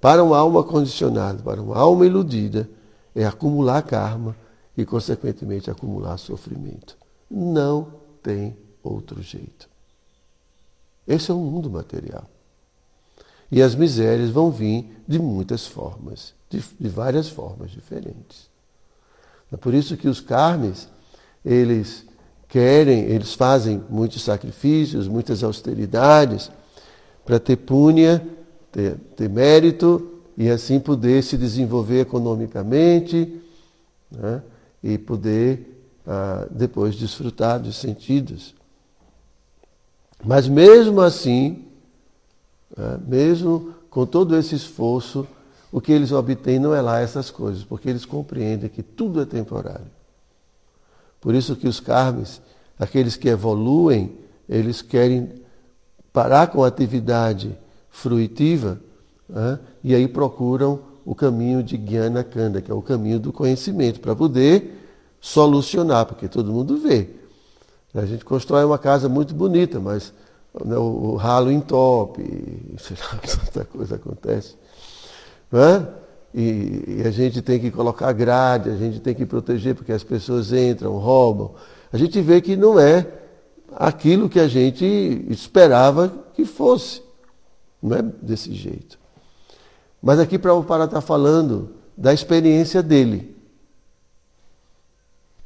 para 0.00 0.24
uma 0.24 0.38
alma 0.38 0.64
condicionada, 0.64 1.42
para 1.42 1.60
uma 1.60 1.76
alma 1.76 2.06
iludida, 2.06 2.66
é 3.14 3.26
acumular 3.26 3.82
karma 3.82 4.34
e, 4.78 4.86
consequentemente, 4.86 5.68
acumular 5.68 6.16
sofrimento. 6.18 6.96
Não 7.28 7.94
tem 8.22 8.56
outro 8.80 9.20
jeito. 9.20 9.68
Esse 11.04 11.32
é 11.32 11.34
o 11.34 11.38
mundo 11.38 11.68
material. 11.68 12.24
E 13.50 13.60
as 13.60 13.74
misérias 13.74 14.30
vão 14.30 14.52
vir 14.52 15.02
de 15.08 15.18
muitas 15.18 15.66
formas, 15.66 16.32
de, 16.48 16.62
de 16.78 16.88
várias 16.88 17.28
formas 17.28 17.72
diferentes. 17.72 18.48
É 19.52 19.56
por 19.56 19.74
isso 19.74 19.96
que 19.96 20.06
os 20.06 20.20
carmes, 20.20 20.88
eles 21.44 22.06
querem, 22.46 23.00
eles 23.00 23.34
fazem 23.34 23.82
muitos 23.90 24.22
sacrifícios, 24.22 25.08
muitas 25.08 25.42
austeridades, 25.42 26.52
para 27.24 27.40
ter 27.40 27.56
púnia, 27.56 28.24
ter, 28.70 28.96
ter, 29.16 29.28
mérito 29.28 30.20
e 30.36 30.48
assim 30.48 30.78
poder 30.78 31.24
se 31.24 31.36
desenvolver 31.36 32.02
economicamente 32.02 33.42
né? 34.10 34.42
E 34.82 34.98
poder 34.98 35.82
ah, 36.06 36.46
depois 36.50 36.94
desfrutar 36.94 37.60
dos 37.60 37.76
sentidos. 37.76 38.54
Mas 40.24 40.48
mesmo 40.48 41.00
assim, 41.00 41.68
né? 42.76 43.00
Mesmo 43.06 43.74
com 43.90 44.06
todo 44.06 44.36
esse 44.36 44.54
esforço, 44.54 45.26
o 45.72 45.80
que 45.80 45.92
eles 45.92 46.12
obtêm 46.12 46.58
não 46.58 46.74
é 46.74 46.80
lá 46.80 47.00
essas 47.00 47.30
coisas, 47.30 47.64
porque 47.64 47.88
eles 47.88 48.04
compreendem 48.04 48.70
que 48.70 48.82
tudo 48.82 49.20
é 49.20 49.24
temporário. 49.24 49.90
Por 51.20 51.34
isso 51.34 51.56
que 51.56 51.66
os 51.66 51.80
carmes, 51.80 52.40
aqueles 52.78 53.16
que 53.16 53.28
evoluem, 53.28 54.16
eles 54.48 54.80
querem 54.80 55.30
parar 56.12 56.46
com 56.46 56.62
a 56.62 56.68
atividade 56.68 57.56
fruitiva 57.90 58.80
né? 59.28 59.58
e 59.82 59.94
aí 59.94 60.06
procuram 60.06 60.80
o 61.08 61.14
caminho 61.14 61.62
de 61.62 61.78
Jnana 61.78 62.22
Kanda, 62.22 62.60
que 62.60 62.70
é 62.70 62.74
o 62.74 62.82
caminho 62.82 63.18
do 63.18 63.32
conhecimento, 63.32 63.98
para 63.98 64.14
poder 64.14 64.78
solucionar, 65.18 66.04
porque 66.04 66.28
todo 66.28 66.52
mundo 66.52 66.76
vê. 66.76 67.08
A 67.94 68.04
gente 68.04 68.26
constrói 68.26 68.62
uma 68.62 68.76
casa 68.76 69.08
muito 69.08 69.34
bonita, 69.34 69.80
mas 69.80 70.12
né, 70.66 70.76
o, 70.76 71.16
ralo 71.16 71.50
entope, 71.50 72.22
sei 72.76 72.94
lá, 73.00 73.18
tanta 73.20 73.64
coisa 73.64 73.94
acontece. 73.94 74.54
É? 75.50 75.82
E, 76.34 76.98
e, 76.98 77.02
a 77.06 77.10
gente 77.10 77.40
tem 77.40 77.58
que 77.58 77.70
colocar 77.70 78.12
grade, 78.12 78.68
a 78.68 78.76
gente 78.76 79.00
tem 79.00 79.14
que 79.14 79.24
proteger 79.24 79.74
porque 79.74 79.92
as 79.92 80.04
pessoas 80.04 80.52
entram, 80.52 80.98
roubam. 80.98 81.54
A 81.90 81.96
gente 81.96 82.20
vê 82.20 82.42
que 82.42 82.54
não 82.54 82.78
é 82.78 83.06
aquilo 83.72 84.28
que 84.28 84.38
a 84.38 84.46
gente 84.46 84.84
esperava 85.30 86.12
que 86.34 86.44
fosse. 86.44 87.00
Não 87.82 87.96
é 87.96 88.02
desse 88.02 88.52
jeito. 88.52 88.97
Mas 90.02 90.18
aqui 90.18 90.38
Pará 90.38 90.84
está 90.84 91.00
falando 91.00 91.74
da 91.96 92.12
experiência 92.12 92.82
dele. 92.82 93.36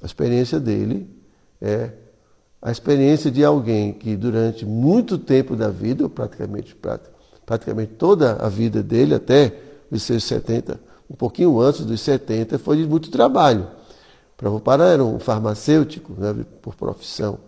A 0.02 0.06
experiência 0.06 0.60
dele 0.60 1.08
é 1.60 1.92
a 2.60 2.70
experiência 2.70 3.30
de 3.30 3.44
alguém 3.44 3.92
que 3.92 4.16
durante 4.16 4.64
muito 4.64 5.18
tempo 5.18 5.56
da 5.56 5.68
vida, 5.68 6.08
praticamente, 6.08 6.76
praticamente 7.44 7.94
toda 7.94 8.34
a 8.34 8.48
vida 8.48 8.82
dele, 8.82 9.14
até 9.14 9.56
os 9.90 10.02
seus 10.02 10.24
70, 10.24 10.78
um 11.10 11.14
pouquinho 11.14 11.60
antes 11.60 11.84
dos 11.84 12.00
70, 12.00 12.58
foi 12.58 12.76
de 12.76 12.86
muito 12.86 13.10
trabalho. 13.10 13.66
Prabhupada 14.36 14.84
era 14.84 15.04
um 15.04 15.18
farmacêutico 15.18 16.12
né, 16.14 16.44
por 16.60 16.74
profissão, 16.74 17.38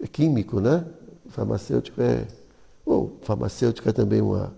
é 0.00 0.06
químico, 0.06 0.60
né? 0.60 0.84
Farmacêutico 1.28 2.00
é. 2.00 2.26
Ou 2.84 3.18
farmacêutico 3.22 3.88
é 3.88 3.92
também 3.92 4.20
uma, 4.20 4.52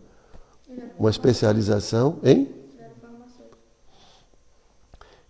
uma 0.98 1.10
especialização, 1.10 2.18
hein? 2.22 2.48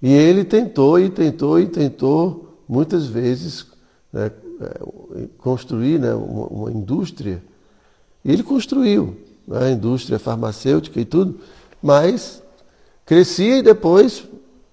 E 0.03 0.13
ele 0.13 0.45
tentou 0.45 0.99
e 0.99 1.09
tentou 1.09 1.61
e 1.61 1.67
tentou 1.67 2.59
muitas 2.69 3.07
vezes 3.07 3.67
né, 4.13 4.33
é, 4.61 5.29
construir 5.39 6.01
né, 6.01 6.13
uma, 6.13 6.47
uma, 6.47 6.73
indústria. 6.73 7.41
E 8.25 8.33
ele 8.33 8.43
construiu 8.43 9.17
né, 9.47 9.67
a 9.67 9.71
indústria 9.71 10.19
farmacêutica 10.19 11.01
e 11.01 11.05
tudo, 11.05 11.39
mas 11.81 12.43
crescia 13.07 13.59
e 13.59 13.63
depois 13.63 14.25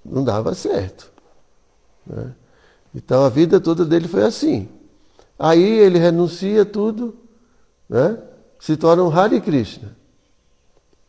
não 0.04 0.24
dava 0.24 0.56
certo. 0.56 1.12
Né? 2.08 2.34
Então 2.96 3.24
a 3.24 3.30
vida 3.30 3.60
toda 3.60 3.86
dele 3.86 4.08
foi 4.08 4.24
assim. 4.24 4.68
Aí 5.38 5.64
ele 5.64 6.00
renuncia 6.00 6.66
tudo, 6.66 7.16
né? 7.88 8.18
se 8.60 8.76
torna 8.76 9.04
um 9.04 9.12
Hare 9.12 9.40
Krishna. 9.40 9.99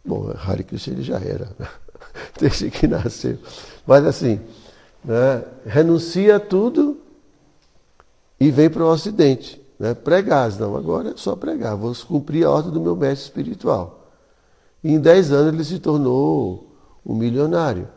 Bom, 0.04 0.32
Hare 0.36 0.64
Krishna 0.64 0.94
ele 0.94 1.02
já 1.02 1.18
era, 1.18 1.50
né? 1.58 1.68
desde 2.38 2.70
que 2.70 2.86
nasceu. 2.86 3.38
Mas 3.86 4.04
assim, 4.04 4.40
né? 5.04 5.44
renuncia 5.66 6.40
tudo 6.40 6.98
e 8.38 8.50
vem 8.50 8.70
para 8.70 8.84
o 8.84 8.90
Ocidente. 8.90 9.60
Né? 9.78 9.94
Pregar, 9.94 10.50
não, 10.58 10.76
agora 10.76 11.10
é 11.10 11.16
só 11.16 11.36
pregar, 11.36 11.76
vou 11.76 11.94
cumprir 12.06 12.44
a 12.44 12.50
ordem 12.50 12.72
do 12.72 12.80
meu 12.80 12.96
mestre 12.96 13.26
espiritual. 13.26 14.08
E 14.82 14.92
em 14.92 15.00
10 15.00 15.32
anos 15.32 15.54
ele 15.54 15.64
se 15.64 15.78
tornou 15.78 16.70
um 17.04 17.14
milionário. 17.14 17.88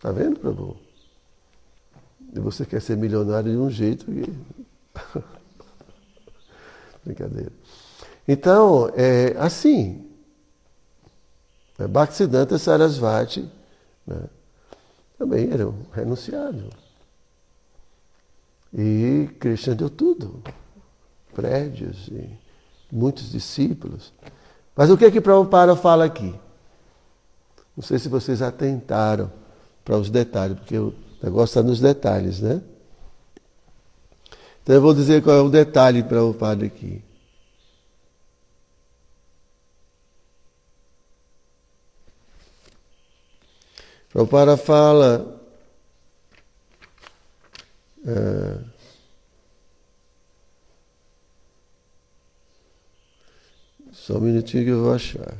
Tá 0.00 0.10
vendo, 0.10 0.38
Prabhu? 0.38 0.76
E 2.34 2.40
você 2.40 2.64
quer 2.64 2.80
ser 2.80 2.96
milionário 2.96 3.52
de 3.52 3.58
um 3.58 3.70
jeito 3.70 4.04
que. 4.06 4.32
Brincadeira. 7.04 7.52
Então, 8.26 8.90
é 8.94 9.34
assim. 9.38 10.06
É, 11.78 11.86
Bhaktisiddhanta 11.86 12.58
Sarasvati 12.58 13.48
né, 14.06 14.24
também 15.18 15.50
era 15.50 15.68
um. 15.68 15.82
E 18.72 19.28
Krishna 19.38 19.74
deu 19.74 19.90
tudo. 19.90 20.42
Prédios 21.34 22.08
e 22.08 22.28
muitos 22.90 23.30
discípulos. 23.30 24.12
Mas 24.76 24.90
o 24.90 24.96
que 24.96 25.04
é 25.04 25.10
que 25.10 25.20
Prabhupada 25.20 25.74
fala 25.74 26.04
aqui? 26.04 26.34
Não 27.76 27.82
sei 27.82 27.98
se 27.98 28.08
vocês 28.08 28.42
atentaram 28.42 29.32
para 29.84 29.96
os 29.96 30.10
detalhes, 30.10 30.58
porque 30.58 30.78
o 30.78 30.94
negócio 31.22 31.58
está 31.58 31.62
nos 31.62 31.80
detalhes, 31.80 32.40
né? 32.40 32.62
Então 34.62 34.74
eu 34.74 34.80
vou 34.80 34.94
dizer 34.94 35.22
qual 35.22 35.36
é 35.36 35.40
o 35.40 35.48
detalhe 35.48 36.02
para 36.02 36.22
o 36.22 36.32
padre 36.32 36.66
aqui. 36.66 37.02
Prabhupada 44.12 44.56
fala. 44.58 45.40
É, 48.04 48.58
só 53.92 54.18
um 54.18 54.20
minutinho 54.20 54.64
que 54.64 54.70
eu 54.70 54.82
vou 54.82 54.92
achar. 54.94 55.38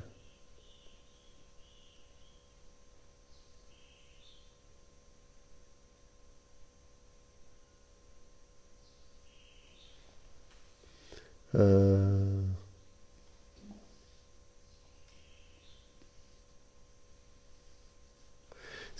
Uh... 11.54 12.41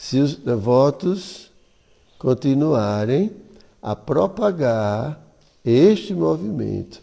Se 0.02 0.18
os 0.18 0.34
devotos 0.34 1.50
continuarem 2.18 3.30
a 3.80 3.94
propagar 3.94 5.24
este 5.64 6.12
movimento, 6.12 7.00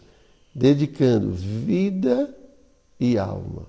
dedicando 0.53 1.31
vida 1.31 2.29
e 2.99 3.17
alma 3.17 3.65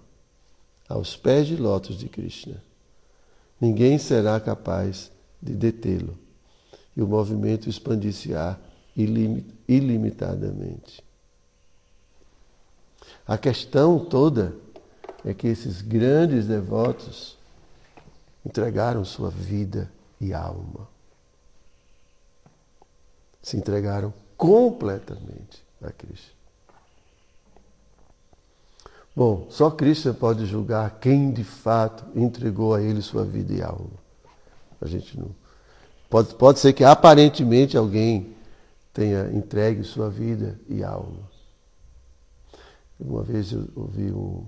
aos 0.88 1.16
pés 1.16 1.47
de 1.47 1.57
lótus 1.57 1.97
de 1.97 2.09
Krishna, 2.09 2.61
ninguém 3.61 3.99
será 3.99 4.40
capaz 4.40 5.12
de 5.40 5.55
detê-lo 5.55 6.19
e 6.97 7.01
o 7.01 7.07
movimento 7.07 7.71
expandir-se-á 7.71 8.59
ilimitadamente. 8.97 11.05
A 13.25 13.38
questão 13.38 14.07
toda 14.07 14.57
é 15.25 15.33
que 15.33 15.47
esses 15.47 15.83
grandes 15.83 16.49
devotos 16.49 17.38
entregaram 18.44 19.05
sua 19.05 19.31
vida 19.31 19.90
e 20.20 20.33
alma. 20.33 20.88
Se 23.42 23.57
entregaram 23.57 24.12
completamente 24.37 25.64
a 25.83 25.90
Cristo. 25.90 26.40
Bom, 29.14 29.46
só 29.50 29.70
Cristo 29.70 30.14
pode 30.14 30.46
julgar 30.46 30.98
quem 31.00 31.33
de 31.33 31.44
fato 31.44 32.05
entregou 32.14 32.74
a 32.74 32.81
Ele 32.81 33.03
sua 33.03 33.24
vida 33.24 33.53
e 33.53 33.61
alma. 33.61 33.90
A 34.81 34.87
gente 34.87 35.18
não. 35.18 35.35
Pode, 36.09 36.35
pode 36.35 36.59
ser 36.59 36.72
que 36.72 36.85
aparentemente 36.85 37.76
alguém 37.76 38.35
tenha 38.92 39.31
entregue 39.33 39.85
sua 39.85 40.09
vida 40.09 40.59
e 40.68 40.83
alma. 40.83 41.29
Uma 42.98 43.22
vez 43.22 43.53
eu 43.53 43.68
ouvi 43.76 44.11
um. 44.12 44.46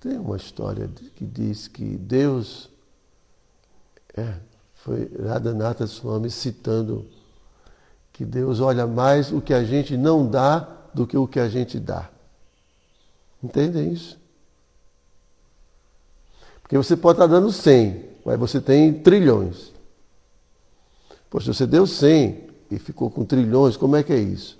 Tem 0.00 0.18
uma 0.18 0.36
história 0.36 0.88
que 1.14 1.24
diz 1.24 1.68
que 1.68 1.96
Deus. 1.96 2.71
É, 4.16 4.34
foi 4.74 5.10
Radhanatha 5.24 5.86
Swami 5.86 6.30
citando 6.30 7.06
que 8.12 8.24
Deus 8.24 8.60
olha 8.60 8.86
mais 8.86 9.32
o 9.32 9.40
que 9.40 9.54
a 9.54 9.64
gente 9.64 9.96
não 9.96 10.26
dá 10.26 10.68
do 10.92 11.06
que 11.06 11.16
o 11.16 11.26
que 11.26 11.40
a 11.40 11.48
gente 11.48 11.80
dá. 11.80 12.10
Entendem 13.42 13.92
isso? 13.92 14.18
Porque 16.62 16.76
você 16.76 16.96
pode 16.96 17.16
estar 17.16 17.26
dando 17.26 17.50
100, 17.50 18.04
mas 18.24 18.38
você 18.38 18.60
tem 18.60 18.92
trilhões. 18.92 19.72
Poxa, 21.30 21.52
você 21.52 21.66
deu 21.66 21.86
100 21.86 22.48
e 22.70 22.78
ficou 22.78 23.10
com 23.10 23.24
trilhões, 23.24 23.76
como 23.76 23.96
é 23.96 24.02
que 24.02 24.12
é 24.12 24.18
isso? 24.18 24.58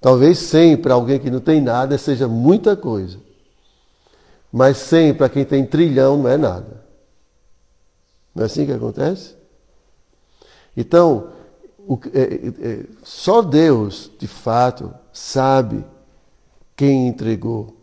Talvez 0.00 0.38
100 0.38 0.78
para 0.78 0.94
alguém 0.94 1.18
que 1.18 1.30
não 1.30 1.40
tem 1.40 1.60
nada 1.60 1.98
seja 1.98 2.28
muita 2.28 2.76
coisa. 2.76 3.18
Mas 4.52 4.78
100 4.78 5.14
para 5.14 5.28
quem 5.28 5.44
tem 5.44 5.66
trilhão 5.66 6.16
não 6.16 6.28
é 6.28 6.36
nada. 6.36 6.85
Não 8.36 8.42
é 8.42 8.46
assim 8.46 8.66
que 8.66 8.72
acontece? 8.72 9.34
Então, 10.76 11.32
o, 11.78 11.98
é, 12.12 12.20
é, 12.20 12.80
é, 12.80 12.86
só 13.02 13.40
Deus, 13.40 14.10
de 14.18 14.28
fato, 14.28 14.94
sabe 15.10 15.82
quem 16.76 17.08
entregou, 17.08 17.74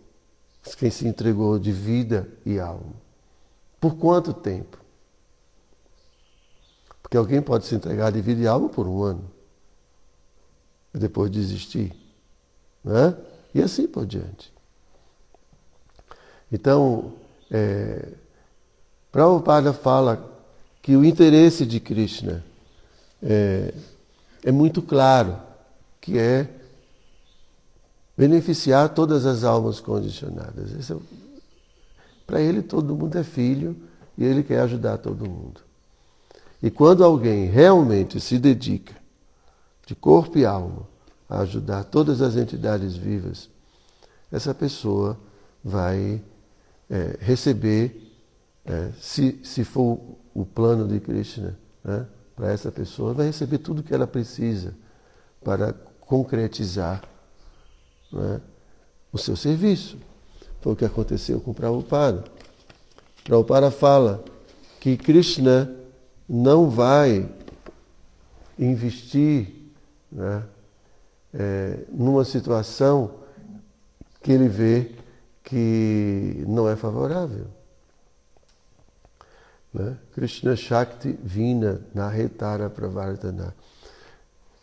quem 0.78 0.92
se 0.92 1.08
entregou 1.08 1.58
de 1.58 1.72
vida 1.72 2.30
e 2.46 2.60
alma. 2.60 2.94
Por 3.82 3.96
quanto 3.96 4.32
tempo? 4.32 4.78
Porque 7.02 7.18
alguém 7.18 7.42
pode 7.42 7.66
se 7.66 7.74
entregar 7.74 8.12
de 8.12 8.22
vida 8.22 8.44
e 8.44 8.48
alma 8.48 8.70
por 8.70 8.88
um 8.88 9.02
ano 9.02 9.32
e 10.94 11.00
depois 11.00 11.32
desistir. 11.32 12.00
Né? 12.84 13.18
E 13.56 13.62
assim 13.64 13.88
por 13.88 14.06
diante. 14.06 14.54
Então, 16.52 17.14
é, 17.50 18.10
Prabhupada 19.12 19.74
fala 19.74 20.33
que 20.84 20.98
o 20.98 21.06
interesse 21.06 21.66
de 21.66 21.80
Krishna 21.80 22.44
é, 23.24 23.74
é 24.44 24.52
muito 24.52 24.82
claro, 24.82 25.40
que 26.02 26.20
é 26.20 26.50
beneficiar 28.18 28.90
todas 28.90 29.26
as 29.26 29.46
almas 29.46 29.80
condicionadas. 29.80 30.92
É, 30.92 30.96
Para 32.28 32.42
ele, 32.42 32.62
todo 32.62 32.94
mundo 32.94 33.18
é 33.18 33.24
filho 33.24 33.78
e 34.18 34.26
ele 34.26 34.44
quer 34.44 34.60
ajudar 34.60 34.98
todo 34.98 35.28
mundo. 35.28 35.62
E 36.62 36.70
quando 36.70 37.02
alguém 37.02 37.46
realmente 37.46 38.20
se 38.20 38.38
dedica 38.38 38.94
de 39.88 39.96
corpo 39.96 40.38
e 40.38 40.46
alma 40.46 40.86
a 41.30 41.40
ajudar 41.40 41.86
todas 41.86 42.22
as 42.22 42.36
entidades 42.36 42.98
vivas, 42.98 43.50
essa 44.30 44.54
pessoa 44.54 45.18
vai 45.64 46.22
é, 46.90 47.18
receber, 47.22 48.14
é, 48.66 48.92
se, 49.00 49.40
se 49.46 49.64
for 49.64 49.98
o 50.34 50.46
plano 50.46 50.88
de 50.88 51.00
Krishna, 51.00 51.58
né, 51.84 52.06
para 52.36 52.52
essa 52.52 52.72
pessoa, 52.72 53.14
vai 53.14 53.28
receber 53.28 53.60
tudo 53.60 53.84
que 53.84 53.94
ela 53.94 54.08
precisa 54.08 54.74
para 55.44 55.74
concretizar 56.02 57.04
né, 58.12 58.42
o 59.12 59.18
seu 59.18 59.36
serviço. 59.36 59.98
Foi 60.62 60.74
o 60.74 60.76
que 60.76 60.86
aconteceu 60.86 61.40
com 61.40 61.54
Prabhupada. 61.54 62.24
Prabhupada 63.24 63.70
fala 63.70 64.24
que 64.80 64.98
Krishna 64.98 65.74
não 66.28 66.70
vai 66.70 67.30
investir 68.58 69.72
né, 70.12 70.44
é, 71.34 71.80
numa 71.92 72.24
situação 72.24 73.12
que 74.22 74.32
ele 74.32 74.48
vê 74.48 74.92
que 75.44 76.44
não 76.48 76.68
é 76.68 76.76
favorável. 76.76 77.48
Né? 79.74 79.98
Krishna 80.14 80.56
Shakti 80.56 81.18
Vina 81.24 81.82
Nahetara 81.94 82.70
Pravartana. 82.70 83.56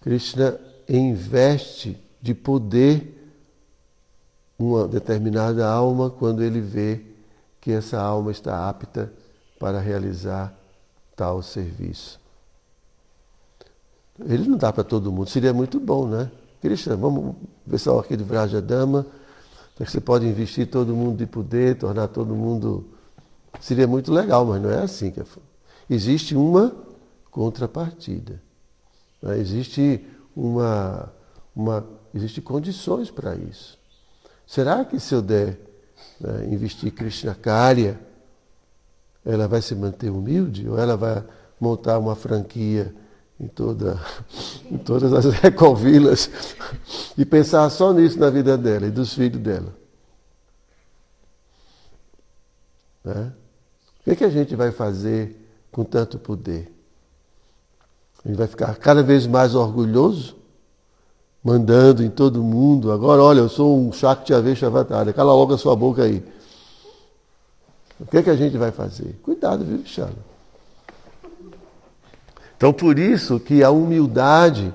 Krishna 0.01 0.59
investe 0.89 1.99
de 2.23 2.35
poder 2.35 3.17
uma 4.59 4.87
determinada 4.87 5.69
alma 5.69 6.11
quando 6.11 6.43
ele 6.43 6.61
vê 6.61 7.01
que 7.61 7.73
essa 7.73 8.01
alma 8.01 8.31
está 8.31 8.69
apta 8.69 9.13
para 9.59 9.81
realizar 9.81 10.55
tal 11.17 11.43
serviço. 11.43 12.21
Ele 14.19 14.49
não 14.49 14.59
dá 14.59 14.73
para 14.73 14.85
todo 14.85 15.11
mundo, 15.11 15.29
seria 15.29 15.53
muito 15.53 15.81
bom, 15.81 16.07
né? 16.07 16.31
Krishna, 16.61 16.95
vamos, 16.95 17.35
o 17.67 17.71
pessoal 17.71 18.01
aqui 18.01 18.17
de 18.17 18.25
Vrajadama, 18.25 19.07
você 19.79 19.99
pode 19.99 20.27
investir 20.27 20.67
todo 20.67 20.95
mundo 20.95 21.17
de 21.17 21.27
poder, 21.27 21.79
tornar 21.79 22.09
todo 22.09 22.35
mundo. 22.35 22.85
Seria 23.61 23.87
muito 23.87 24.13
legal, 24.13 24.45
mas 24.45 24.61
não 24.63 24.71
é 24.71 24.83
assim 24.83 25.11
que 25.11 25.21
é. 25.21 25.25
Existe 25.89 26.35
uma 26.35 26.75
contrapartida. 27.31 28.41
Né? 29.23 29.39
Existe 29.39 30.07
uma, 30.35 31.13
uma. 31.55 31.85
Existe 32.15 32.41
condições 32.41 33.11
para 33.11 33.35
isso. 33.37 33.79
Será 34.47 34.85
que 34.85 34.99
se 34.99 35.15
eu 35.15 35.23
der 35.23 35.61
né, 36.21 36.47
investir 36.51 36.93
Krishna 36.93 37.35
Karya, 37.35 38.01
ela 39.25 39.47
vai 39.47 39.63
se 39.63 39.75
manter 39.75 40.11
humilde 40.11 40.69
ou 40.69 40.79
ela 40.79 40.97
vai 40.97 41.23
montar 41.61 41.99
uma 41.99 42.17
franquia 42.17 42.95
em, 43.39 43.47
toda, 43.47 44.01
em 44.71 44.79
todas 44.79 45.13
as 45.13 45.27
ecovilas 45.45 46.31
e 47.17 47.25
pensar 47.25 47.69
só 47.71 47.93
nisso 47.93 48.19
na 48.19 48.31
vida 48.31 48.57
dela 48.57 48.87
e 48.87 48.91
dos 48.91 49.15
filhos 49.15 49.41
dela? 49.41 49.75
Né? 53.05 53.33
O 54.01 54.05
que, 54.05 54.11
é 54.11 54.17
que 54.17 54.25
a 54.25 54.31
gente 54.31 54.57
vai 54.57 54.71
fazer 54.71 55.37
com 55.71 55.85
tanto 55.85 56.19
poder? 56.19 56.73
A 58.25 58.29
gente 58.29 58.37
vai 58.37 58.47
ficar 58.47 58.75
cada 58.77 59.03
vez 59.03 59.27
mais 59.27 59.55
orgulhoso, 59.55 60.37
mandando 61.43 62.03
em 62.03 62.11
todo 62.11 62.43
mundo. 62.43 62.93
Agora, 62.93 63.23
olha, 63.23 63.41
eu 63.41 63.49
sou 63.49 63.79
um 63.79 63.93
Shakti 63.93 64.33
Aveshavatara, 64.33 65.13
cala 65.13 65.33
logo 65.33 65.55
a 65.55 65.59
sua 65.59 65.77
boca 65.77 66.03
aí. 66.03 66.23
O 67.99 68.07
que, 68.07 68.19
é 68.19 68.23
que 68.23 68.31
a 68.31 68.37
gente 68.37 68.57
vai 68.57 68.71
fazer? 68.71 69.19
Cuidado, 69.23 69.65
viu, 69.65 69.79
Cristiano? 69.79 70.17
Então, 72.57 72.73
por 72.73 72.99
isso 72.99 73.39
que 73.39 73.63
a 73.63 73.71
humildade 73.71 74.75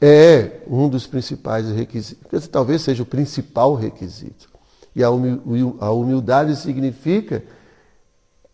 é 0.00 0.60
um 0.66 0.88
dos 0.88 1.06
principais 1.06 1.70
requisitos. 1.70 2.48
Talvez 2.48 2.82
seja 2.82 3.02
o 3.02 3.06
principal 3.06 3.74
requisito. 3.74 4.50
E 4.94 5.02
a 5.02 5.10
humildade 5.10 6.56
significa 6.56 7.42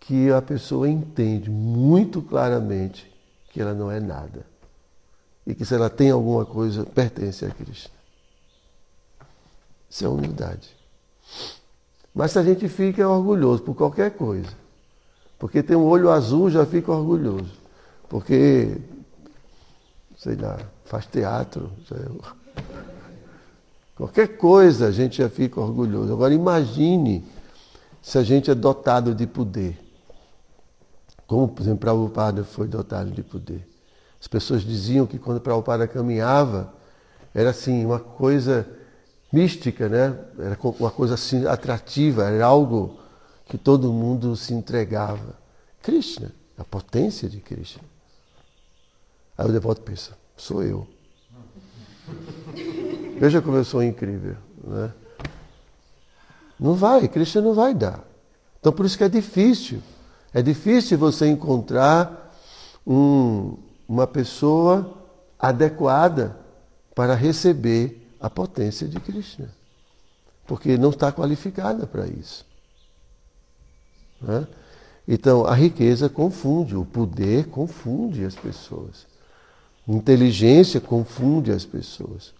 que 0.08 0.30
a 0.30 0.40
pessoa 0.40 0.88
entende 0.88 1.50
muito 1.50 2.22
claramente 2.22 3.14
que 3.50 3.60
ela 3.60 3.74
não 3.74 3.90
é 3.90 4.00
nada. 4.00 4.46
E 5.46 5.54
que 5.54 5.66
se 5.66 5.74
ela 5.74 5.90
tem 5.90 6.10
alguma 6.10 6.46
coisa, 6.46 6.82
pertence 6.82 7.44
a 7.44 7.50
Cristo. 7.50 7.90
Isso 9.90 10.06
é 10.06 10.08
humildade. 10.08 10.74
Mas 12.14 12.32
se 12.32 12.38
a 12.38 12.42
gente 12.42 12.70
fica 12.70 13.06
orgulhoso 13.06 13.62
por 13.62 13.74
qualquer 13.74 14.12
coisa, 14.12 14.48
porque 15.38 15.62
tem 15.62 15.76
um 15.76 15.84
olho 15.84 16.10
azul, 16.10 16.48
já 16.48 16.64
fica 16.64 16.90
orgulhoso. 16.90 17.52
Porque, 18.08 18.78
sei 20.16 20.36
lá, 20.36 20.58
faz 20.86 21.04
teatro. 21.04 21.70
É 21.92 22.64
qualquer 23.94 24.38
coisa 24.38 24.86
a 24.86 24.90
gente 24.90 25.18
já 25.18 25.28
fica 25.28 25.60
orgulhoso. 25.60 26.14
Agora 26.14 26.32
imagine 26.32 27.22
se 28.00 28.16
a 28.16 28.22
gente 28.22 28.50
é 28.50 28.54
dotado 28.54 29.14
de 29.14 29.26
poder. 29.26 29.87
Como, 31.28 31.46
por 31.46 31.62
exemplo, 31.62 31.80
Prabhupada 31.80 32.42
foi 32.42 32.66
dotado 32.66 33.10
de 33.10 33.22
poder. 33.22 33.68
As 34.18 34.26
pessoas 34.26 34.62
diziam 34.62 35.06
que 35.06 35.18
quando 35.18 35.40
Prabhupada 35.40 35.86
caminhava, 35.86 36.72
era 37.34 37.50
assim, 37.50 37.84
uma 37.84 38.00
coisa 38.00 38.66
mística, 39.30 39.90
né? 39.90 40.18
Era 40.38 40.58
uma 40.80 40.90
coisa 40.90 41.14
assim 41.14 41.46
atrativa, 41.46 42.24
era 42.24 42.46
algo 42.46 42.98
que 43.44 43.58
todo 43.58 43.92
mundo 43.92 44.34
se 44.36 44.54
entregava. 44.54 45.38
Krishna, 45.82 46.32
a 46.56 46.64
potência 46.64 47.28
de 47.28 47.40
Krishna. 47.40 47.82
Aí 49.36 49.46
o 49.46 49.52
devoto 49.52 49.82
pensa, 49.82 50.12
sou 50.34 50.62
eu. 50.62 50.88
Veja 53.20 53.42
como 53.42 53.58
eu 53.58 53.64
sou 53.64 53.82
incrível. 53.82 54.36
Né? 54.64 54.90
Não 56.58 56.72
vai, 56.72 57.06
Krishna 57.06 57.42
não 57.42 57.52
vai 57.52 57.74
dar. 57.74 58.02
Então 58.58 58.72
por 58.72 58.86
isso 58.86 58.96
que 58.96 59.04
é 59.04 59.10
difícil. 59.10 59.82
É 60.38 60.42
difícil 60.42 60.96
você 60.96 61.26
encontrar 61.26 62.32
um, 62.86 63.56
uma 63.88 64.06
pessoa 64.06 64.96
adequada 65.36 66.36
para 66.94 67.16
receber 67.16 68.08
a 68.20 68.30
potência 68.30 68.86
de 68.86 69.00
Krishna, 69.00 69.50
porque 70.46 70.78
não 70.78 70.90
está 70.90 71.10
qualificada 71.10 71.88
para 71.88 72.06
isso. 72.06 72.46
Né? 74.22 74.46
Então, 75.08 75.44
a 75.44 75.54
riqueza 75.54 76.08
confunde, 76.08 76.76
o 76.76 76.84
poder 76.84 77.48
confunde 77.48 78.24
as 78.24 78.36
pessoas, 78.36 79.08
inteligência 79.88 80.80
confunde 80.80 81.50
as 81.50 81.64
pessoas. 81.64 82.32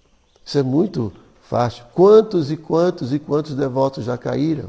Isso 0.46 0.56
é 0.56 0.62
muito 0.62 1.12
fácil. 1.42 1.84
Quantos 1.92 2.52
e 2.52 2.56
quantos 2.56 3.12
e 3.12 3.18
quantos 3.18 3.56
devotos 3.56 4.04
já 4.04 4.16
caíram? 4.16 4.68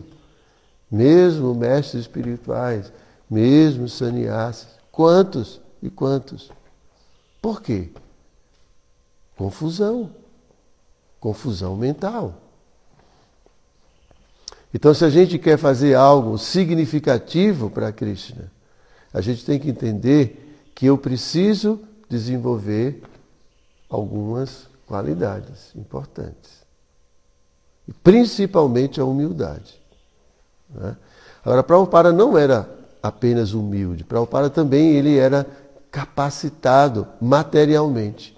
Mesmo 0.89 1.53
mestres 1.53 2.01
espirituais, 2.01 2.91
mesmo 3.29 3.87
sannyasis. 3.87 4.67
Quantos 4.91 5.61
e 5.81 5.89
quantos? 5.89 6.51
Por 7.41 7.61
quê? 7.61 7.89
Confusão. 9.37 10.11
Confusão 11.19 11.75
mental. 11.75 12.35
Então, 14.73 14.93
se 14.93 15.03
a 15.03 15.09
gente 15.09 15.37
quer 15.39 15.57
fazer 15.57 15.95
algo 15.95 16.37
significativo 16.37 17.69
para 17.69 17.91
Krishna, 17.91 18.51
a 19.13 19.19
gente 19.19 19.43
tem 19.43 19.59
que 19.59 19.69
entender 19.69 20.69
que 20.75 20.85
eu 20.85 20.97
preciso 20.97 21.81
desenvolver 22.07 23.03
algumas 23.89 24.67
qualidades 24.85 25.75
importantes. 25.75 26.63
E 27.87 27.93
principalmente 27.93 29.01
a 29.01 29.05
humildade. 29.05 29.81
Né? 30.69 30.95
Agora, 31.43 31.63
Prabhupada 31.63 32.11
não 32.11 32.37
era 32.37 32.78
apenas 33.01 33.53
humilde. 33.53 34.03
Prabhupada 34.03 34.49
também 34.49 34.95
ele 34.95 35.17
era 35.17 35.45
capacitado 35.91 37.07
materialmente. 37.19 38.37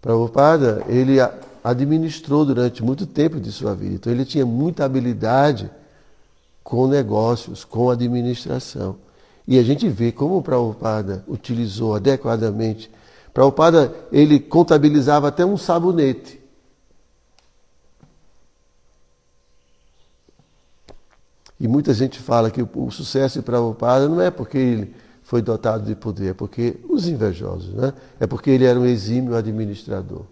Prabhupada, 0.00 0.84
ele 0.88 1.16
administrou 1.64 2.44
durante 2.44 2.82
muito 2.82 3.06
tempo 3.06 3.40
de 3.40 3.50
sua 3.50 3.74
vida. 3.74 3.94
Então 3.94 4.12
ele 4.12 4.24
tinha 4.24 4.46
muita 4.46 4.84
habilidade 4.84 5.68
com 6.62 6.86
negócios, 6.86 7.64
com 7.64 7.90
administração. 7.90 8.96
E 9.48 9.58
a 9.58 9.62
gente 9.62 9.88
vê 9.88 10.12
como 10.12 10.36
o 10.36 10.42
Prabhupada 10.42 11.24
utilizou 11.26 11.94
adequadamente. 11.94 12.90
Prabhupada, 13.32 13.92
ele 14.12 14.38
contabilizava 14.38 15.28
até 15.28 15.44
um 15.44 15.56
sabonete. 15.56 16.40
E 21.58 21.66
muita 21.66 21.94
gente 21.94 22.18
fala 22.18 22.50
que 22.50 22.62
o, 22.62 22.90
sucesso 22.90 23.38
de 23.38 23.44
Prabhupada 23.44 24.08
não 24.08 24.20
é 24.20 24.30
porque 24.30 24.58
ele 24.58 24.94
foi 25.22 25.40
dotado 25.42 25.84
de 25.84 25.94
poder, 25.94 26.30
é 26.30 26.34
porque 26.34 26.78
os 26.88 27.08
invejosos, 27.08 27.72
né? 27.74 27.92
É 28.20 28.26
porque 28.26 28.50
ele 28.50 28.64
era 28.64 28.78
um 28.78 28.84
exímio 28.84 29.34
administrador. 29.34 30.24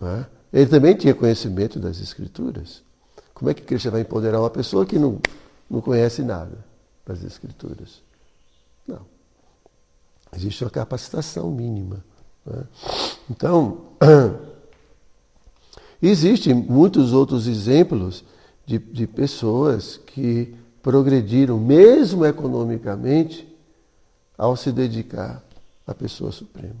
É? 0.00 0.24
Ele 0.52 0.66
também 0.66 0.96
tinha 0.96 1.14
conhecimento 1.14 1.78
das 1.78 2.00
escrituras. 2.00 2.82
Como 3.34 3.50
é 3.50 3.54
que 3.54 3.62
Cristo 3.62 3.90
vai 3.90 4.00
empoderar 4.00 4.40
uma 4.40 4.50
pessoa 4.50 4.86
que 4.86 4.98
não, 4.98 5.20
não 5.70 5.80
conhece 5.80 6.22
nada 6.22 6.64
das 7.06 7.22
escrituras? 7.22 8.02
Não. 8.86 9.02
Existe 10.34 10.64
uma 10.64 10.70
capacitação 10.70 11.50
mínima. 11.50 12.04
Né? 12.44 12.64
Então, 13.30 13.88
Existem 16.00 16.54
muitos 16.54 17.12
outros 17.12 17.46
exemplos 17.46 18.24
de, 18.64 18.78
de 18.78 19.06
pessoas 19.06 19.96
que 19.96 20.54
progrediram, 20.82 21.58
mesmo 21.58 22.24
economicamente, 22.24 23.46
ao 24.36 24.56
se 24.56 24.70
dedicar 24.70 25.42
à 25.86 25.94
pessoa 25.94 26.30
suprema. 26.30 26.76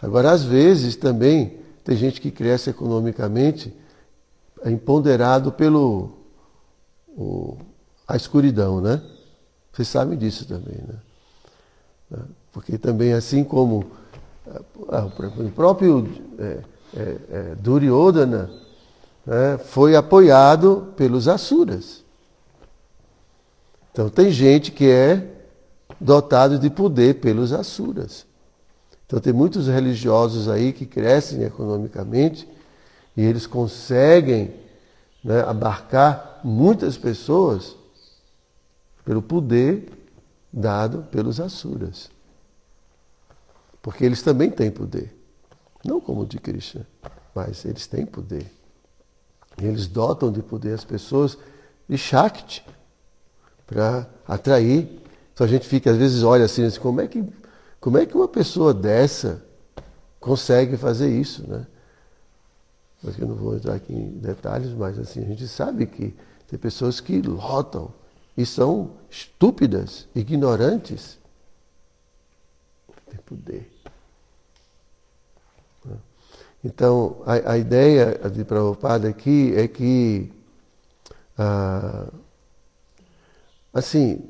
Agora, 0.00 0.32
às 0.32 0.42
vezes 0.42 0.96
também 0.96 1.58
tem 1.84 1.96
gente 1.96 2.20
que 2.20 2.30
cresce 2.30 2.70
economicamente 2.70 3.72
é 4.62 4.70
empoderado 4.70 5.52
pelo 5.52 6.10
o, 7.08 7.56
a 8.08 8.16
escuridão, 8.16 8.80
né? 8.80 9.00
Vocês 9.72 9.88
sabem 9.88 10.18
disso 10.18 10.46
também, 10.46 10.78
né? 10.88 12.18
Porque 12.52 12.78
também, 12.78 13.12
assim 13.12 13.44
como 13.44 13.86
ah, 14.88 15.04
o 15.04 15.50
próprio 15.50 16.08
é, 16.38 16.62
é, 16.96 17.16
é, 17.30 17.54
Duryodhana 17.56 18.50
né, 19.24 19.58
foi 19.58 19.94
apoiado 19.94 20.92
pelos 20.96 21.28
Asuras. 21.28 22.02
Então 23.92 24.08
tem 24.08 24.30
gente 24.30 24.72
que 24.72 24.88
é 24.90 25.30
dotado 26.00 26.58
de 26.58 26.70
poder 26.70 27.20
pelos 27.20 27.52
Asuras. 27.52 28.26
Então 29.06 29.20
tem 29.20 29.32
muitos 29.32 29.68
religiosos 29.68 30.48
aí 30.48 30.72
que 30.72 30.84
crescem 30.84 31.42
economicamente 31.42 32.48
e 33.16 33.22
eles 33.22 33.46
conseguem 33.46 34.54
né, 35.22 35.40
abarcar 35.42 36.40
muitas 36.42 36.96
pessoas 36.96 37.76
pelo 39.04 39.22
poder 39.22 39.92
dado 40.52 41.06
pelos 41.10 41.40
Asuras. 41.40 42.10
Porque 43.80 44.04
eles 44.04 44.22
também 44.22 44.50
têm 44.50 44.70
poder. 44.70 45.15
Não 45.86 46.00
como 46.00 46.22
o 46.22 46.26
de 46.26 46.38
Krishna, 46.38 46.86
mas 47.34 47.64
eles 47.64 47.86
têm 47.86 48.04
poder. 48.04 48.50
Eles 49.60 49.86
dotam 49.86 50.30
de 50.30 50.42
poder 50.42 50.74
as 50.74 50.84
pessoas 50.84 51.38
de 51.88 51.96
Shakti 51.96 52.64
para 53.66 54.06
atrair. 54.26 55.00
Então 55.32 55.46
a 55.46 55.48
gente 55.48 55.66
fica, 55.66 55.90
às 55.90 55.96
vezes, 55.96 56.22
olha 56.22 56.44
assim, 56.44 56.64
assim, 56.64 56.80
como 56.80 57.00
é 57.00 57.06
que, 57.06 57.24
como 57.80 57.98
é 57.98 58.06
que 58.06 58.16
uma 58.16 58.28
pessoa 58.28 58.72
dessa 58.74 59.44
consegue 60.20 60.76
fazer 60.76 61.08
isso, 61.08 61.46
né? 61.48 61.66
mas 63.02 63.18
eu 63.18 63.28
não 63.28 63.36
vou 63.36 63.54
entrar 63.54 63.74
aqui 63.74 63.92
em 63.92 64.18
detalhes, 64.18 64.70
mas 64.70 64.98
assim, 64.98 65.22
a 65.22 65.26
gente 65.26 65.46
sabe 65.46 65.86
que 65.86 66.14
tem 66.48 66.58
pessoas 66.58 67.00
que 67.00 67.20
lotam 67.20 67.92
e 68.36 68.44
são 68.44 68.96
estúpidas, 69.10 70.08
ignorantes. 70.14 71.18
Tem 73.08 73.20
poder. 73.20 73.75
Então, 76.66 77.22
a, 77.24 77.52
a 77.52 77.58
ideia 77.58 78.18
de 78.28 78.44
Prabhupada 78.44 79.08
aqui 79.08 79.54
é 79.54 79.68
que, 79.68 80.32
ah, 81.38 82.08
assim, 83.72 84.28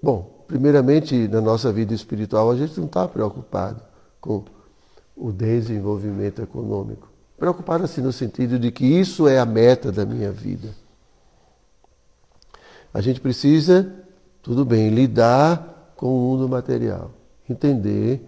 bom, 0.00 0.44
primeiramente 0.46 1.26
na 1.26 1.40
nossa 1.40 1.72
vida 1.72 1.92
espiritual 1.92 2.48
a 2.52 2.56
gente 2.56 2.78
não 2.78 2.86
está 2.86 3.08
preocupado 3.08 3.82
com 4.20 4.44
o 5.16 5.32
desenvolvimento 5.32 6.42
econômico. 6.42 7.08
Preocupado 7.36 7.82
assim 7.82 8.00
no 8.00 8.12
sentido 8.12 8.56
de 8.56 8.70
que 8.70 8.86
isso 8.86 9.26
é 9.26 9.40
a 9.40 9.44
meta 9.44 9.90
da 9.90 10.06
minha 10.06 10.30
vida. 10.30 10.68
A 12.94 13.00
gente 13.00 13.20
precisa, 13.20 13.92
tudo 14.40 14.64
bem, 14.64 14.90
lidar 14.90 15.92
com 15.96 16.06
o 16.06 16.20
mundo 16.20 16.48
material, 16.48 17.10
entender 17.50 18.24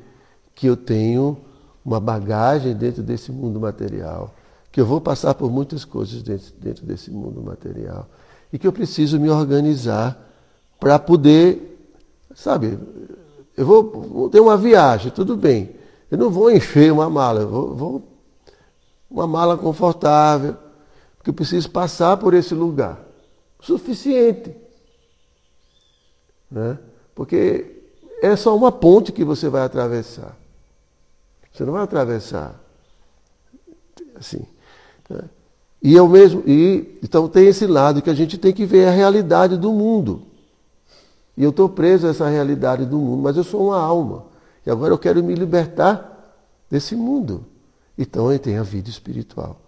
que 0.52 0.66
eu 0.66 0.76
tenho 0.76 1.48
uma 1.84 2.00
bagagem 2.00 2.74
dentro 2.74 3.02
desse 3.02 3.32
mundo 3.32 3.58
material, 3.58 4.34
que 4.70 4.80
eu 4.80 4.86
vou 4.86 5.00
passar 5.00 5.34
por 5.34 5.50
muitas 5.50 5.84
coisas 5.84 6.22
dentro, 6.22 6.52
dentro 6.58 6.86
desse 6.86 7.10
mundo 7.10 7.42
material 7.42 8.08
e 8.52 8.58
que 8.58 8.66
eu 8.66 8.72
preciso 8.72 9.18
me 9.18 9.30
organizar 9.30 10.18
para 10.78 10.98
poder, 10.98 11.78
sabe, 12.34 12.78
eu 13.56 13.66
vou, 13.66 13.90
vou, 13.90 14.30
ter 14.30 14.40
uma 14.40 14.56
viagem, 14.56 15.10
tudo 15.12 15.36
bem, 15.36 15.70
eu 16.10 16.18
não 16.18 16.30
vou 16.30 16.50
encher 16.50 16.92
uma 16.92 17.08
mala, 17.08 17.42
eu 17.42 17.48
vou, 17.48 17.74
vou 17.74 18.02
uma 19.10 19.26
mala 19.26 19.56
confortável, 19.56 20.56
porque 21.16 21.30
eu 21.30 21.34
preciso 21.34 21.70
passar 21.70 22.16
por 22.16 22.32
esse 22.32 22.54
lugar. 22.54 22.98
Suficiente. 23.60 24.56
Né? 26.50 26.78
Porque 27.14 27.82
é 28.22 28.34
só 28.36 28.56
uma 28.56 28.72
ponte 28.72 29.12
que 29.12 29.24
você 29.24 29.48
vai 29.48 29.62
atravessar. 29.62 30.39
Você 31.52 31.64
não 31.64 31.72
vai 31.72 31.82
atravessar 31.82 32.60
assim. 34.20 34.44
Né? 35.08 35.22
E 35.82 35.98
o 35.98 36.06
mesmo, 36.06 36.42
e 36.46 36.98
então 37.02 37.26
tem 37.26 37.46
esse 37.46 37.66
lado 37.66 38.02
que 38.02 38.10
a 38.10 38.14
gente 38.14 38.36
tem 38.36 38.52
que 38.52 38.66
ver 38.66 38.86
a 38.86 38.90
realidade 38.90 39.56
do 39.56 39.72
mundo. 39.72 40.22
E 41.36 41.42
eu 41.42 41.50
estou 41.50 41.68
preso 41.70 42.06
a 42.06 42.10
essa 42.10 42.28
realidade 42.28 42.84
do 42.84 42.98
mundo, 42.98 43.22
mas 43.22 43.36
eu 43.36 43.42
sou 43.42 43.68
uma 43.68 43.80
alma. 43.80 44.26
E 44.64 44.70
agora 44.70 44.92
eu 44.92 44.98
quero 44.98 45.24
me 45.24 45.34
libertar 45.34 46.36
desse 46.70 46.94
mundo. 46.94 47.46
Então 47.96 48.28
aí 48.28 48.38
tem 48.38 48.58
a 48.58 48.62
vida 48.62 48.90
espiritual. 48.90 49.58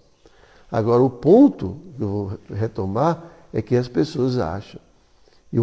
Agora 0.71 1.03
o 1.03 1.09
ponto 1.09 1.77
que 1.97 2.03
eu 2.03 2.09
vou 2.09 2.39
retomar 2.51 3.25
é 3.53 3.63
que 3.63 3.75
as 3.75 3.89
pessoas 3.89 4.39
acham. 4.39 4.81
E 5.51 5.59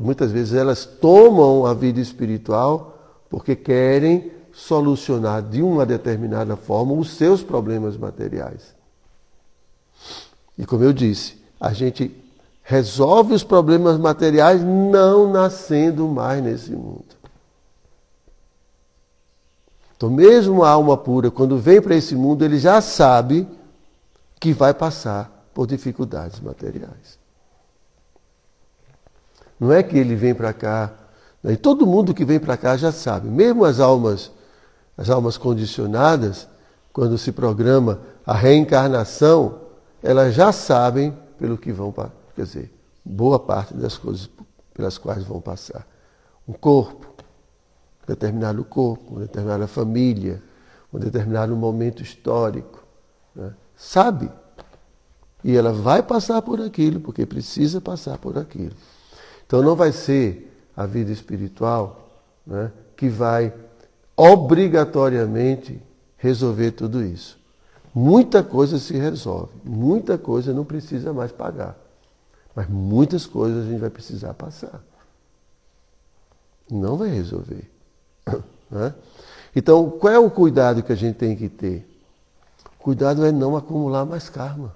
muitas 0.00 0.30
vezes 0.30 0.54
elas 0.54 0.84
tomam 0.84 1.64
a 1.66 1.72
vida 1.72 2.00
espiritual 2.00 3.24
porque 3.28 3.56
querem 3.56 4.30
solucionar 4.56 5.42
de 5.42 5.60
uma 5.62 5.84
determinada 5.84 6.56
forma 6.56 6.94
os 6.94 7.10
seus 7.10 7.42
problemas 7.42 7.94
materiais. 7.94 8.74
E 10.56 10.64
como 10.64 10.82
eu 10.82 10.94
disse, 10.94 11.38
a 11.60 11.74
gente 11.74 12.10
resolve 12.62 13.34
os 13.34 13.44
problemas 13.44 13.98
materiais 13.98 14.64
não 14.64 15.30
nascendo 15.30 16.08
mais 16.08 16.42
nesse 16.42 16.70
mundo. 16.70 17.04
Então, 19.94 20.08
mesmo 20.08 20.64
a 20.64 20.70
alma 20.70 20.96
pura, 20.96 21.30
quando 21.30 21.58
vem 21.58 21.80
para 21.80 21.94
esse 21.94 22.14
mundo, 22.14 22.42
ele 22.42 22.58
já 22.58 22.80
sabe 22.80 23.46
que 24.40 24.54
vai 24.54 24.72
passar 24.72 25.30
por 25.52 25.66
dificuldades 25.66 26.40
materiais. 26.40 27.18
Não 29.60 29.70
é 29.70 29.82
que 29.82 29.98
ele 29.98 30.16
vem 30.16 30.34
para 30.34 30.54
cá, 30.54 30.92
né? 31.42 31.52
e 31.52 31.56
todo 31.58 31.86
mundo 31.86 32.14
que 32.14 32.24
vem 32.24 32.40
para 32.40 32.56
cá 32.56 32.74
já 32.76 32.90
sabe, 32.90 33.28
mesmo 33.28 33.64
as 33.64 33.80
almas 33.80 34.34
as 34.96 35.10
almas 35.10 35.36
condicionadas, 35.36 36.48
quando 36.92 37.18
se 37.18 37.30
programa 37.32 38.00
a 38.24 38.34
reencarnação, 38.34 39.60
elas 40.02 40.34
já 40.34 40.52
sabem 40.52 41.16
pelo 41.38 41.58
que 41.58 41.72
vão, 41.72 41.92
quer 42.34 42.42
dizer, 42.44 42.74
boa 43.04 43.38
parte 43.38 43.74
das 43.74 43.98
coisas 43.98 44.30
pelas 44.72 44.98
quais 44.98 45.24
vão 45.24 45.40
passar. 45.40 45.86
Um 46.48 46.52
corpo, 46.52 47.06
um 48.02 48.06
determinado 48.06 48.64
corpo, 48.64 49.12
uma 49.12 49.20
determinada 49.20 49.66
família, 49.66 50.42
um 50.92 50.98
determinado 50.98 51.54
momento 51.56 52.02
histórico. 52.02 52.84
Né? 53.34 53.52
Sabe. 53.76 54.30
E 55.44 55.56
ela 55.56 55.72
vai 55.72 56.02
passar 56.02 56.40
por 56.42 56.60
aquilo, 56.60 57.00
porque 57.00 57.26
precisa 57.26 57.80
passar 57.80 58.18
por 58.18 58.38
aquilo. 58.38 58.74
Então 59.46 59.62
não 59.62 59.76
vai 59.76 59.92
ser 59.92 60.68
a 60.76 60.86
vida 60.86 61.12
espiritual 61.12 62.08
né, 62.46 62.70
que 62.96 63.08
vai 63.08 63.52
obrigatoriamente 64.16 65.80
resolver 66.16 66.72
tudo 66.72 67.04
isso. 67.04 67.38
Muita 67.94 68.42
coisa 68.42 68.78
se 68.78 68.96
resolve, 68.96 69.52
muita 69.64 70.18
coisa 70.18 70.52
não 70.52 70.64
precisa 70.64 71.12
mais 71.12 71.32
pagar. 71.32 71.76
Mas 72.54 72.68
muitas 72.68 73.26
coisas 73.26 73.66
a 73.66 73.70
gente 73.70 73.80
vai 73.80 73.90
precisar 73.90 74.32
passar. 74.34 74.82
Não 76.70 76.96
vai 76.96 77.10
resolver. 77.10 77.70
Né? 78.68 78.92
Então, 79.54 79.88
qual 79.88 80.12
é 80.12 80.18
o 80.18 80.28
cuidado 80.28 80.82
que 80.82 80.92
a 80.92 80.96
gente 80.96 81.14
tem 81.14 81.36
que 81.36 81.48
ter? 81.48 81.88
Cuidado 82.80 83.24
é 83.24 83.30
não 83.30 83.56
acumular 83.56 84.04
mais 84.04 84.28
karma. 84.28 84.74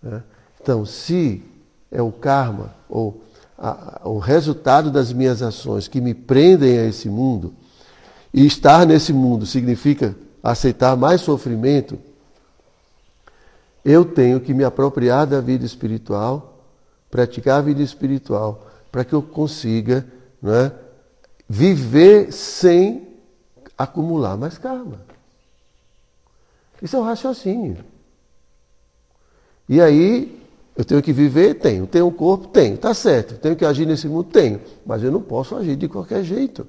Né? 0.00 0.22
Então, 0.60 0.86
se 0.86 1.42
é 1.90 2.00
o 2.00 2.12
karma, 2.12 2.72
ou 2.88 3.20
a, 3.60 4.00
o 4.04 4.18
resultado 4.18 4.90
das 4.90 5.12
minhas 5.12 5.42
ações 5.42 5.86
que 5.86 6.00
me 6.00 6.14
prendem 6.14 6.78
a 6.78 6.86
esse 6.86 7.10
mundo, 7.10 7.54
e 8.32 8.46
estar 8.46 8.86
nesse 8.86 9.12
mundo 9.12 9.44
significa 9.44 10.16
aceitar 10.42 10.96
mais 10.96 11.20
sofrimento, 11.20 11.98
eu 13.84 14.04
tenho 14.04 14.40
que 14.40 14.54
me 14.54 14.64
apropriar 14.64 15.26
da 15.26 15.40
vida 15.40 15.66
espiritual, 15.66 16.64
praticar 17.10 17.58
a 17.58 17.62
vida 17.62 17.82
espiritual, 17.82 18.66
para 18.90 19.04
que 19.04 19.12
eu 19.12 19.22
consiga 19.22 20.06
não 20.40 20.54
é, 20.54 20.72
viver 21.48 22.32
sem 22.32 23.08
acumular 23.76 24.36
mais 24.36 24.56
karma. 24.56 25.00
Isso 26.80 26.96
é 26.96 26.98
um 26.98 27.04
raciocínio. 27.04 27.84
E 29.68 29.80
aí 29.80 30.39
eu 30.76 30.84
tenho 30.84 31.02
que 31.02 31.12
viver? 31.12 31.54
Tenho. 31.54 31.86
Tenho 31.86 32.06
um 32.06 32.12
corpo? 32.12 32.48
Tenho. 32.48 32.74
Está 32.74 32.94
certo. 32.94 33.38
Tenho 33.38 33.56
que 33.56 33.64
agir 33.64 33.86
nesse 33.86 34.08
mundo? 34.08 34.24
Tenho. 34.24 34.60
Mas 34.86 35.02
eu 35.02 35.10
não 35.10 35.20
posso 35.20 35.56
agir 35.56 35.76
de 35.76 35.88
qualquer 35.88 36.22
jeito. 36.22 36.66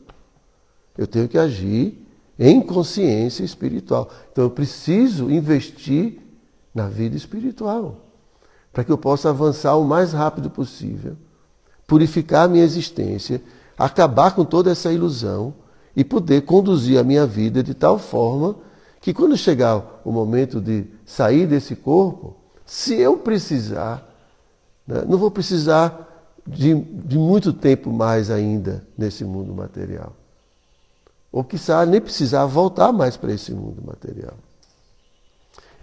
Eu 0.98 1.08
tenho 1.08 1.28
que 1.28 1.38
agir 1.38 2.06
em 2.38 2.62
consciência 2.62 3.44
espiritual. 3.44 4.10
Então 4.32 4.44
eu 4.44 4.50
preciso 4.50 5.30
investir 5.30 6.20
na 6.74 6.88
vida 6.88 7.16
espiritual 7.16 8.08
para 8.72 8.84
que 8.84 8.92
eu 8.92 8.98
possa 8.98 9.30
avançar 9.30 9.76
o 9.76 9.84
mais 9.84 10.14
rápido 10.14 10.50
possível, 10.50 11.18
purificar 11.86 12.46
a 12.46 12.48
minha 12.48 12.64
existência, 12.64 13.42
acabar 13.78 14.34
com 14.34 14.46
toda 14.46 14.72
essa 14.72 14.92
ilusão 14.92 15.54
e 15.96 16.04
poder 16.04 16.44
conduzir 16.44 16.98
a 16.98 17.04
minha 17.04 17.26
vida 17.26 17.62
de 17.62 17.74
tal 17.74 18.00
forma 18.00 18.56
que 19.02 19.14
quando 19.14 19.36
chegar 19.36 20.02
o 20.06 20.12
momento 20.12 20.62
de 20.62 20.86
sair 21.06 21.46
desse 21.48 21.76
corpo, 21.76 22.41
se 22.72 22.96
eu 22.96 23.18
precisar, 23.18 24.02
né, 24.88 25.04
não 25.06 25.18
vou 25.18 25.30
precisar 25.30 26.08
de, 26.48 26.74
de 26.74 27.18
muito 27.18 27.52
tempo 27.52 27.92
mais 27.92 28.32
ainda 28.32 28.88
nesse 28.98 29.26
mundo 29.26 29.54
material. 29.54 30.16
Ou 31.34 31.44
quiçá 31.44 31.86
nem 31.86 32.00
precisar 32.00 32.46
voltar 32.46 32.94
mais 32.94 33.18
para 33.18 33.34
esse 33.34 33.52
mundo 33.52 33.86
material. 33.86 34.36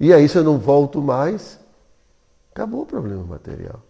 E 0.01 0.15
aí, 0.15 0.27
se 0.31 0.39
eu 0.39 0.43
não 0.43 0.57
volto 0.57 1.03
mais, 1.03 1.61
acabou 2.53 2.85
o 2.85 2.87
problema 2.87 3.23
material. 3.23 3.83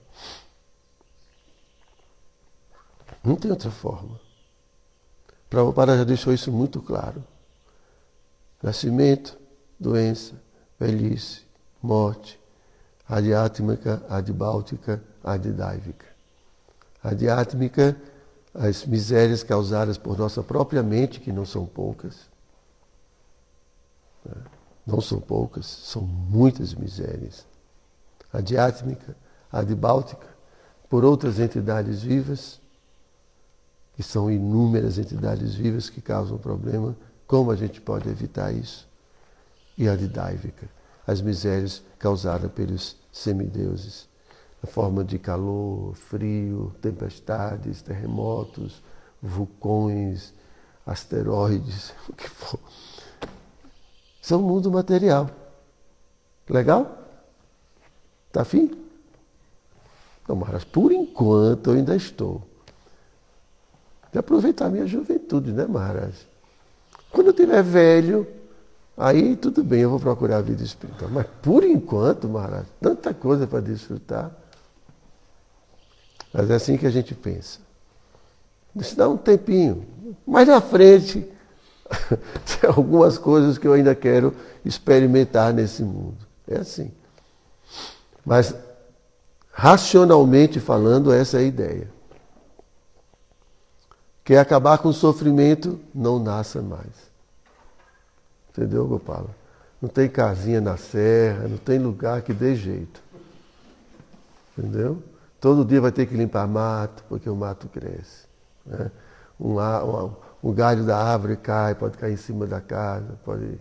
Não 3.22 3.36
tem 3.36 3.48
outra 3.48 3.70
forma. 3.70 4.18
Prabhupada 5.48 5.96
já 5.96 6.02
deixou 6.02 6.32
isso 6.32 6.50
muito 6.50 6.82
claro. 6.82 7.22
Nascimento, 8.60 9.38
doença, 9.78 10.34
velhice, 10.80 11.42
morte, 11.80 12.40
adiátmica, 13.08 14.02
adibáltica, 14.08 15.02
adidáivica. 15.24 16.06
Adiátmica, 17.02 17.96
as 18.54 18.84
misérias 18.84 19.42
causadas 19.42 19.96
por 19.96 20.18
nossa 20.18 20.42
própria 20.42 20.82
mente, 20.82 21.20
que 21.20 21.32
não 21.32 21.46
são 21.46 21.64
poucas. 21.64 22.28
Né? 24.24 24.34
Não 24.86 25.00
são 25.00 25.20
poucas, 25.20 25.66
são 25.66 26.02
muitas 26.02 26.74
misérias. 26.74 27.46
Adiátmica, 28.32 29.16
adibáltica, 29.50 30.26
por 30.88 31.04
outras 31.04 31.38
entidades 31.38 32.02
vivas, 32.02 32.60
que 33.94 34.02
são 34.02 34.30
inúmeras 34.30 34.98
entidades 34.98 35.54
vivas 35.54 35.90
que 35.90 36.00
causam 36.00 36.38
problema 36.38 36.96
Como 37.26 37.50
a 37.50 37.56
gente 37.56 37.80
pode 37.80 38.08
evitar 38.08 38.52
isso? 38.52 38.88
E 39.76 39.88
a 39.88 39.94
didáivica, 39.94 40.66
as 41.06 41.20
misérias 41.20 41.82
causadas 41.98 42.50
pelos 42.52 42.96
semideuses, 43.12 44.08
a 44.62 44.66
forma 44.66 45.04
de 45.04 45.18
calor, 45.18 45.94
frio, 45.94 46.72
tempestades, 46.80 47.82
terremotos, 47.82 48.82
vulcões, 49.22 50.32
asteroides, 50.86 51.92
o 52.08 52.12
que 52.12 52.28
for. 52.28 52.60
São 54.20 54.42
mundo 54.42 54.70
material. 54.70 55.30
Legal? 56.48 56.98
Tá 58.32 58.42
afim? 58.42 58.70
Não, 60.28 60.36
mas 60.36 60.64
por 60.64 60.92
enquanto 60.92 61.70
eu 61.70 61.76
ainda 61.76 61.96
estou. 61.96 62.42
De 64.12 64.18
aproveitar 64.18 64.66
a 64.66 64.70
minha 64.70 64.86
juventude, 64.86 65.52
né, 65.52 65.66
Maharaj? 65.66 66.26
Quando 67.10 67.28
eu 67.28 67.32
tiver 67.32 67.62
velho, 67.62 68.26
aí 68.98 69.36
tudo 69.36 69.62
bem, 69.62 69.80
eu 69.80 69.90
vou 69.90 70.00
procurar 70.00 70.38
a 70.38 70.42
vida 70.42 70.62
espiritual. 70.62 71.10
Mas 71.10 71.26
por 71.40 71.64
enquanto, 71.64 72.28
Maharaj, 72.28 72.66
tanta 72.80 73.14
coisa 73.14 73.46
para 73.46 73.60
desfrutar. 73.60 74.30
Mas 76.32 76.50
é 76.50 76.54
assim 76.54 76.76
que 76.76 76.86
a 76.86 76.90
gente 76.90 77.14
pensa. 77.14 77.60
Isso 78.76 78.96
dá 78.96 79.08
um 79.08 79.16
tempinho. 79.16 79.86
Mais 80.26 80.46
na 80.46 80.60
frente, 80.60 81.26
tem 82.60 82.68
algumas 82.68 83.16
coisas 83.16 83.56
que 83.56 83.66
eu 83.66 83.72
ainda 83.72 83.94
quero 83.94 84.34
experimentar 84.64 85.52
nesse 85.52 85.82
mundo. 85.82 86.18
É 86.46 86.58
assim. 86.58 86.90
Mas, 88.24 88.54
racionalmente 89.50 90.60
falando, 90.60 91.12
essa 91.12 91.38
é 91.38 91.40
a 91.40 91.44
ideia. 91.44 91.90
Quer 94.22 94.38
acabar 94.38 94.78
com 94.78 94.88
o 94.88 94.92
sofrimento, 94.92 95.80
não 95.94 96.18
nasça 96.18 96.60
mais. 96.60 97.07
Entendeu, 98.58 98.88
Gopala? 98.88 99.30
Não 99.80 99.88
tem 99.88 100.08
casinha 100.08 100.60
na 100.60 100.76
serra, 100.76 101.46
não 101.46 101.58
tem 101.58 101.78
lugar 101.78 102.22
que 102.22 102.32
dê 102.32 102.56
jeito. 102.56 103.00
Entendeu? 104.58 105.00
Todo 105.40 105.64
dia 105.64 105.80
vai 105.80 105.92
ter 105.92 106.06
que 106.06 106.16
limpar 106.16 106.44
mato, 106.48 107.04
porque 107.08 107.30
o 107.30 107.36
mato 107.36 107.68
cresce. 107.68 108.26
Né? 108.66 108.90
Um, 109.38 109.60
um, 109.60 110.12
um, 110.42 110.52
galho 110.52 110.84
da 110.84 110.98
árvore 110.98 111.36
cai, 111.36 111.76
pode 111.76 111.96
cair 111.96 112.14
em 112.14 112.16
cima 112.16 112.48
da 112.48 112.60
casa, 112.60 113.16
pode. 113.24 113.60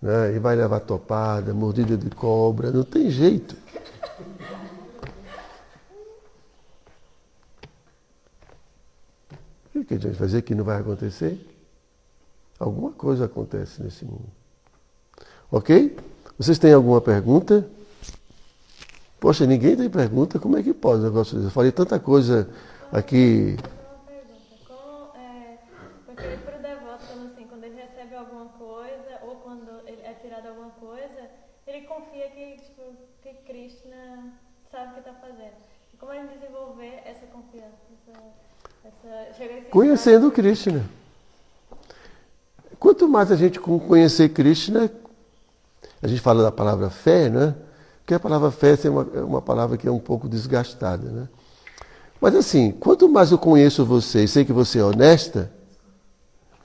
Né? 0.00 0.34
E 0.34 0.38
vai 0.38 0.56
levar 0.56 0.80
topada, 0.80 1.52
mordida 1.52 1.94
de 1.94 2.08
cobra, 2.08 2.70
não 2.70 2.84
tem 2.84 3.10
jeito. 3.10 3.54
O 9.74 9.84
que 9.84 9.94
a 9.94 9.98
gente 9.98 10.16
vai 10.16 10.26
dizer 10.26 10.40
que 10.40 10.54
não 10.54 10.64
vai 10.64 10.80
acontecer? 10.80 11.57
Alguma 12.58 12.90
coisa 12.92 13.26
acontece 13.26 13.82
nesse 13.82 14.04
mundo. 14.04 14.28
Ok? 15.50 15.96
Vocês 16.36 16.58
têm 16.58 16.72
alguma 16.72 17.00
pergunta? 17.00 17.68
Poxa, 19.20 19.46
ninguém 19.46 19.76
tem 19.76 19.88
pergunta, 19.88 20.38
como 20.38 20.56
é 20.56 20.62
que 20.62 20.72
pode 20.72 21.00
um 21.00 21.04
negócio 21.04 21.34
desse? 21.34 21.48
Eu 21.48 21.52
falei 21.52 21.72
tanta 21.72 21.98
coisa 21.98 22.48
aqui. 22.92 23.56
Como, 24.66 25.10
porque 26.06 26.36
para 26.44 26.58
o 26.58 26.62
devoto, 26.62 27.04
quando, 27.06 27.48
quando 27.48 27.64
ele 27.64 27.80
recebe 27.80 28.14
alguma 28.14 28.46
coisa, 28.46 29.18
ou 29.22 29.36
quando 29.36 29.80
ele 29.86 30.02
tirado 30.22 30.48
alguma 30.48 30.70
coisa, 30.70 31.28
ele 31.66 31.86
confia 31.86 32.28
que, 32.30 32.56
que 33.22 33.34
Krishna 33.46 34.32
sabe 34.70 34.90
o 34.90 34.94
que 34.94 34.98
está 35.00 35.14
fazendo. 35.14 35.56
Como 35.98 36.12
a 36.12 36.14
gente 36.14 36.38
desenvolver 36.38 37.02
essa 37.04 37.26
confiança? 37.26 37.76
Essa, 38.84 39.44
essa, 39.44 39.70
Conhecendo 39.70 40.30
Krishna. 40.30 40.84
Quanto 42.78 43.08
mais 43.08 43.32
a 43.32 43.36
gente 43.36 43.58
conhecer 43.58 44.28
Krishna, 44.30 44.90
a 46.00 46.06
gente 46.06 46.20
fala 46.20 46.42
da 46.42 46.52
palavra 46.52 46.90
fé, 46.90 47.28
né? 47.28 47.54
Porque 48.00 48.14
a 48.14 48.20
palavra 48.20 48.50
fé 48.50 48.78
é 48.84 48.88
uma, 48.90 49.08
é 49.14 49.20
uma 49.20 49.42
palavra 49.42 49.76
que 49.76 49.86
é 49.86 49.90
um 49.90 49.98
pouco 49.98 50.28
desgastada, 50.28 51.10
né? 51.10 51.28
Mas 52.20 52.34
assim, 52.34 52.72
quanto 52.72 53.08
mais 53.08 53.30
eu 53.30 53.38
conheço 53.38 53.84
você 53.84 54.24
e 54.24 54.28
sei 54.28 54.44
que 54.44 54.52
você 54.52 54.78
é 54.78 54.84
honesta, 54.84 55.52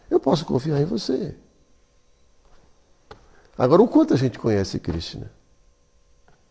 eu 0.09 0.20
posso 0.20 0.45
confiar 0.45 0.80
em 0.82 0.86
você. 0.86 1.36
Agora, 3.57 3.82
o 3.82 3.88
quanto 3.88 4.14
a 4.14 4.18
gente 4.18 4.39
conhece 4.39 4.80
Krishna? 4.80 5.32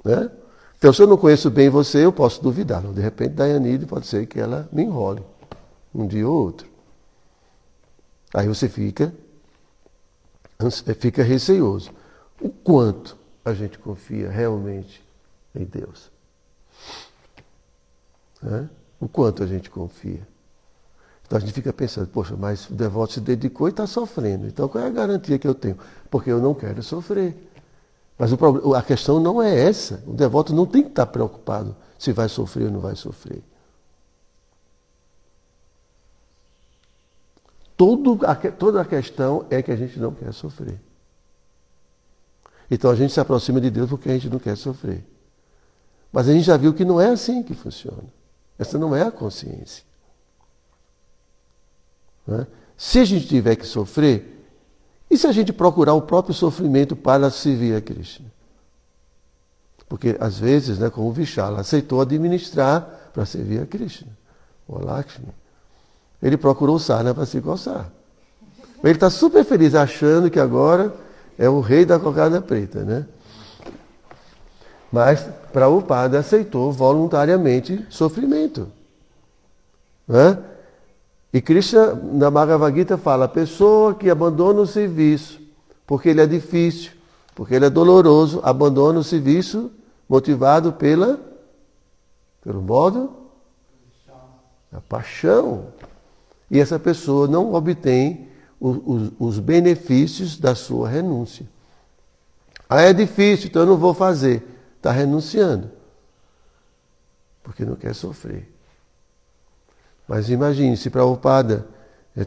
Né? 0.04 0.30
Então, 0.78 0.92
se 0.92 1.02
eu 1.02 1.06
não 1.06 1.16
conheço 1.16 1.50
bem 1.50 1.68
você, 1.68 2.04
eu 2.04 2.12
posso 2.12 2.42
duvidar. 2.42 2.82
De 2.82 3.00
repente, 3.00 3.34
Dayanide 3.34 3.86
pode 3.86 4.06
ser 4.06 4.26
que 4.26 4.38
ela 4.38 4.68
me 4.72 4.82
enrole 4.82 5.22
um 5.94 6.06
dia 6.06 6.26
ou 6.26 6.34
outro. 6.34 6.68
Aí 8.34 8.48
você 8.48 8.68
fica, 8.68 9.12
fica 10.70 11.22
receioso. 11.22 11.90
O 12.40 12.48
quanto 12.48 13.16
a 13.44 13.52
gente 13.52 13.78
confia 13.78 14.30
realmente 14.30 15.02
em 15.54 15.64
Deus? 15.64 16.10
O 19.00 19.08
quanto 19.08 19.42
a 19.42 19.46
gente 19.46 19.70
confia? 19.70 20.26
Então 21.24 21.38
a 21.38 21.40
gente 21.40 21.52
fica 21.52 21.72
pensando, 21.72 22.06
poxa, 22.08 22.36
mas 22.36 22.68
o 22.68 22.74
devoto 22.74 23.14
se 23.14 23.20
dedicou 23.20 23.68
e 23.68 23.70
está 23.70 23.86
sofrendo. 23.86 24.46
Então 24.46 24.68
qual 24.68 24.84
é 24.84 24.86
a 24.86 24.90
garantia 24.90 25.38
que 25.38 25.46
eu 25.48 25.54
tenho? 25.54 25.78
Porque 26.10 26.30
eu 26.30 26.40
não 26.40 26.52
quero 26.52 26.82
sofrer. 26.82 27.34
Mas 28.18 28.32
o 28.32 28.36
problema, 28.36 28.78
a 28.78 28.82
questão 28.82 29.18
não 29.18 29.42
é 29.42 29.66
essa. 29.66 30.02
O 30.06 30.12
devoto 30.12 30.54
não 30.54 30.66
tem 30.66 30.82
que 30.82 30.90
estar 30.90 31.06
preocupado 31.06 31.74
se 31.98 32.12
vai 32.12 32.28
sofrer 32.28 32.66
ou 32.66 32.72
não 32.72 32.80
vai 32.80 32.94
sofrer. 32.94 33.42
Tudo, 37.82 38.20
a, 38.24 38.36
toda 38.36 38.80
a 38.80 38.84
questão 38.84 39.44
é 39.50 39.60
que 39.60 39.72
a 39.72 39.74
gente 39.74 39.98
não 39.98 40.14
quer 40.14 40.32
sofrer. 40.32 40.78
Então 42.70 42.88
a 42.92 42.94
gente 42.94 43.12
se 43.12 43.18
aproxima 43.18 43.60
de 43.60 43.70
Deus 43.70 43.90
porque 43.90 44.08
a 44.08 44.12
gente 44.12 44.28
não 44.28 44.38
quer 44.38 44.56
sofrer. 44.56 45.04
Mas 46.12 46.28
a 46.28 46.32
gente 46.32 46.44
já 46.44 46.56
viu 46.56 46.72
que 46.72 46.84
não 46.84 47.00
é 47.00 47.08
assim 47.08 47.42
que 47.42 47.54
funciona. 47.54 48.04
Essa 48.56 48.78
não 48.78 48.94
é 48.94 49.02
a 49.02 49.10
consciência. 49.10 49.82
É? 52.28 52.46
Se 52.76 53.00
a 53.00 53.04
gente 53.04 53.26
tiver 53.26 53.56
que 53.56 53.66
sofrer, 53.66 54.46
e 55.10 55.18
se 55.18 55.26
a 55.26 55.32
gente 55.32 55.52
procurar 55.52 55.94
o 55.94 56.02
próprio 56.02 56.32
sofrimento 56.32 56.94
para 56.94 57.30
servir 57.30 57.74
a 57.74 57.80
Krishna? 57.80 58.32
Porque 59.88 60.16
às 60.20 60.38
vezes, 60.38 60.78
né, 60.78 60.88
como 60.88 61.08
o 61.08 61.12
Vishala 61.12 61.62
aceitou 61.62 62.00
administrar 62.00 63.10
para 63.12 63.26
servir 63.26 63.60
a 63.60 63.66
Krishna, 63.66 64.16
o 64.68 64.78
Lakshmi. 64.78 65.41
Ele 66.22 66.36
procurou 66.36 66.78
sarna 66.78 67.12
para 67.12 67.26
se 67.26 67.40
coçar. 67.40 67.90
Ele 68.82 68.92
está 68.94 69.10
super 69.10 69.44
feliz 69.44 69.74
achando 69.74 70.30
que 70.30 70.38
agora 70.38 70.94
é 71.38 71.48
o 71.48 71.60
rei 71.60 71.84
da 71.84 71.98
cocada 71.98 72.40
preta, 72.40 72.84
né? 72.84 73.06
Mas 74.92 75.26
Prabhupada 75.52 76.18
aceitou 76.18 76.70
voluntariamente 76.70 77.84
sofrimento. 77.88 78.68
Né? 80.06 80.38
E 81.32 81.40
Krishna, 81.40 81.94
na 81.94 82.30
Bhagavad 82.30 82.76
Gita, 82.76 82.98
fala: 82.98 83.24
a 83.24 83.28
pessoa 83.28 83.94
que 83.94 84.10
abandona 84.10 84.60
o 84.60 84.66
serviço, 84.66 85.40
porque 85.86 86.10
ele 86.10 86.20
é 86.20 86.26
difícil, 86.26 86.92
porque 87.34 87.54
ele 87.54 87.66
é 87.66 87.70
doloroso, 87.70 88.40
abandona 88.44 88.98
o 88.98 89.04
serviço 89.04 89.70
motivado 90.06 90.74
pela, 90.74 91.18
pelo 92.42 92.60
modo, 92.60 93.10
a 94.70 94.80
paixão. 94.80 95.68
E 96.52 96.60
essa 96.60 96.78
pessoa 96.78 97.26
não 97.26 97.54
obtém 97.54 98.28
os, 98.60 99.10
os 99.18 99.38
benefícios 99.38 100.36
da 100.38 100.54
sua 100.54 100.86
renúncia. 100.86 101.46
Ah, 102.68 102.82
é 102.82 102.92
difícil, 102.92 103.46
então 103.48 103.62
eu 103.62 103.68
não 103.68 103.78
vou 103.78 103.94
fazer. 103.94 104.46
Está 104.76 104.92
renunciando. 104.92 105.70
Porque 107.42 107.64
não 107.64 107.74
quer 107.74 107.94
sofrer. 107.94 108.52
Mas 110.06 110.28
imagine, 110.28 110.76
se 110.76 110.90
Prabhupada 110.90 111.66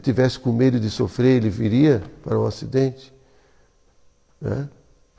tivesse 0.02 0.40
com 0.40 0.52
medo 0.52 0.80
de 0.80 0.90
sofrer, 0.90 1.36
ele 1.36 1.48
viria 1.48 2.02
para 2.24 2.36
o 2.36 2.44
Ocidente. 2.44 3.14
Né? 4.40 4.68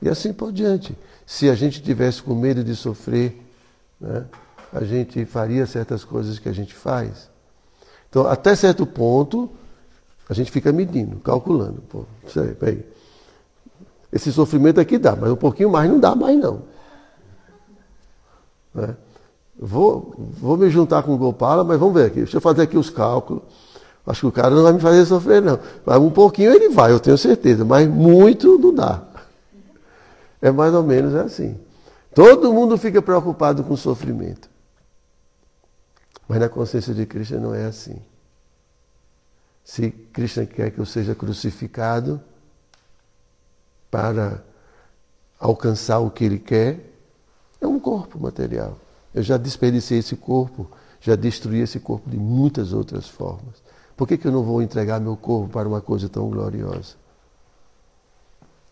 E 0.02 0.10
assim 0.10 0.34
por 0.34 0.52
diante. 0.52 0.98
Se 1.26 1.50
a 1.50 1.56
gente 1.56 1.82
tivesse 1.82 2.22
com 2.22 2.36
medo 2.36 2.62
de 2.62 2.76
sofrer, 2.76 3.42
né, 4.02 4.26
a 4.74 4.84
gente 4.84 5.24
faria 5.24 5.66
certas 5.66 6.04
coisas 6.04 6.40
que 6.40 6.50
a 6.50 6.54
gente 6.54 6.76
faz. 6.76 7.30
Então, 8.10 8.28
até 8.28 8.56
certo 8.56 8.86
ponto, 8.86 9.50
a 10.30 10.34
gente 10.34 10.52
fica 10.52 10.72
medindo, 10.72 11.18
calculando. 11.18 11.82
Pô, 11.90 12.06
peraí. 12.60 12.86
Esse 14.12 14.32
sofrimento 14.32 14.80
aqui 14.80 14.98
dá, 14.98 15.16
mas 15.16 15.30
um 15.32 15.36
pouquinho 15.36 15.70
mais 15.70 15.90
não 15.90 16.00
dá 16.00 16.16
mais 16.16 16.38
não. 16.40 16.62
Né? 18.74 18.96
Vou, 19.60 20.14
vou 20.40 20.56
me 20.56 20.70
juntar 20.70 21.04
com 21.04 21.14
o 21.14 21.18
Gopala, 21.18 21.64
mas 21.64 21.80
vamos 21.80 21.96
ver 21.96 22.08
aqui. 22.08 22.18
Deixa 22.18 22.38
eu 22.38 22.42
fazer 22.42 22.62
aqui 22.62 22.78
os 22.78 22.90
cálculos. 22.90 23.44
Acho 24.06 24.22
que 24.22 24.28
o 24.28 24.32
cara 24.32 24.52
não 24.52 24.64
vai 24.64 24.72
me 24.72 24.80
fazer 24.80 25.06
sofrer, 25.06 25.42
não. 25.42 25.60
Mas 25.86 25.98
um 25.98 26.10
pouquinho 26.10 26.54
ele 26.54 26.70
vai, 26.70 26.92
eu 26.92 27.00
tenho 27.00 27.18
certeza. 27.18 27.66
Mas 27.66 27.88
muito 27.90 28.58
não 28.58 28.74
dá. 28.74 29.04
É 30.42 30.52
mais 30.52 30.74
ou 30.74 30.84
menos 30.84 31.14
assim. 31.16 31.58
Todo 32.14 32.54
mundo 32.54 32.78
fica 32.78 33.02
preocupado 33.02 33.64
com 33.64 33.74
o 33.74 33.78
sofrimento. 33.78 34.50
Mas 36.28 36.40
na 36.40 36.50
consciência 36.50 36.94
de 36.94 37.06
Cristo 37.06 37.40
não 37.40 37.54
é 37.54 37.66
assim. 37.66 38.02
Se 39.64 39.92
Krishna 39.92 40.46
quer 40.46 40.72
que 40.72 40.80
eu 40.80 40.86
seja 40.86 41.14
crucificado 41.14 42.22
para 43.90 44.44
alcançar 45.40 46.00
o 46.00 46.10
que 46.10 46.24
ele 46.24 46.40
quer, 46.40 46.80
é 47.62 47.68
um 47.68 47.80
corpo 47.80 48.20
material. 48.20 48.78
Eu 49.14 49.24
já 49.24 49.38
desperdicei 49.38 50.00
esse 50.00 50.16
corpo, 50.16 50.70
já 51.02 51.16
destruí 51.16 51.60
esse 51.60 51.80
corpo 51.80 52.10
de 52.10 52.18
muitas 52.18 52.74
outras 52.74 53.08
formas. 53.08 53.62
Por 53.96 54.08
que, 54.08 54.18
que 54.18 54.28
eu 54.28 54.32
não 54.32 54.44
vou 54.44 54.62
entregar 54.62 55.00
meu 55.00 55.18
corpo 55.18 55.50
para 55.50 55.68
uma 55.68 55.82
coisa 55.82 56.08
tão 56.08 56.30
gloriosa? 56.30 56.96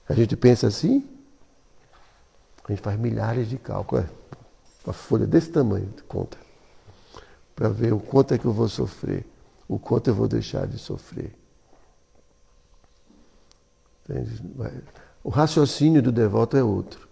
A 0.07 0.13
gente 0.13 0.35
pensa 0.35 0.67
assim, 0.67 1.03
a 2.63 2.71
gente 2.71 2.81
faz 2.81 2.99
milhares 2.99 3.49
de 3.49 3.57
cálculos. 3.57 4.05
É, 4.05 4.09
uma 4.85 4.93
folha 4.93 5.25
desse 5.25 5.49
tamanho, 5.49 5.91
conta. 6.07 6.44
Para 7.55 7.69
ver 7.69 7.93
o 7.93 7.99
quanto 7.99 8.33
é 8.33 8.37
que 8.37 8.45
eu 8.45 8.51
vou 8.51 8.67
sofrer, 8.67 9.25
o 9.67 9.79
quanto 9.79 10.09
eu 10.09 10.13
vou 10.13 10.27
deixar 10.27 10.67
de 10.67 10.77
sofrer. 10.77 11.33
Entende? 14.03 14.41
O 15.23 15.29
raciocínio 15.29 16.01
do 16.01 16.11
devoto 16.11 16.57
é 16.57 16.63
outro. 16.63 17.07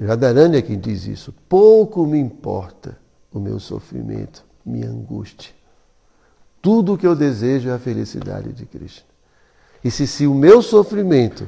Radharani 0.00 0.56
é 0.56 0.62
quem 0.62 0.78
diz 0.78 1.06
isso. 1.06 1.32
Pouco 1.48 2.06
me 2.06 2.18
importa 2.18 2.98
o 3.32 3.38
meu 3.38 3.60
sofrimento, 3.60 4.44
minha 4.64 4.88
angústia. 4.88 5.52
Tudo 6.62 6.94
o 6.94 6.98
que 6.98 7.06
eu 7.06 7.14
desejo 7.14 7.68
é 7.68 7.72
a 7.72 7.78
felicidade 7.78 8.52
de 8.52 8.64
Krishna. 8.64 9.06
E 9.84 9.90
se, 9.90 10.06
se 10.06 10.26
o 10.26 10.34
meu 10.34 10.62
sofrimento 10.62 11.46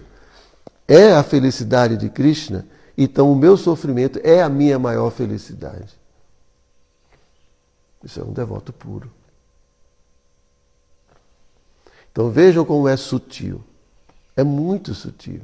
é 0.87 1.15
a 1.15 1.23
felicidade 1.23 1.97
de 1.97 2.11
Krishna, 2.11 2.67
então 2.99 3.33
o 3.33 3.37
meu 3.37 3.57
sofrimento 3.57 4.21
é 4.23 4.43
a 4.43 4.49
minha 4.49 4.79
maior 4.79 5.11
felicidade. 5.11 5.96
Isso 8.07 8.21
é 8.21 8.23
um 8.23 8.33
devoto 8.33 8.73
puro. 8.73 9.11
Então 12.13 12.31
vejam 12.31 12.65
como 12.65 12.87
é 12.87 12.97
sutil. 12.97 13.65
É 14.37 14.45
muito 14.45 14.95
sutil. 14.95 15.43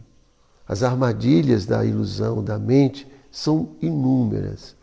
As 0.67 0.85
armadilhas 0.85 1.67
da 1.67 1.85
ilusão 1.85 2.43
da 2.43 2.61
mente 2.61 3.11
são 3.33 3.75
inúmeras. 3.83 4.77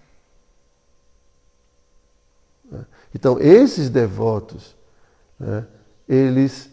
Então, 3.15 3.39
esses 3.39 3.89
devotos, 3.89 4.75
né, 5.39 5.65
eles 6.07 6.69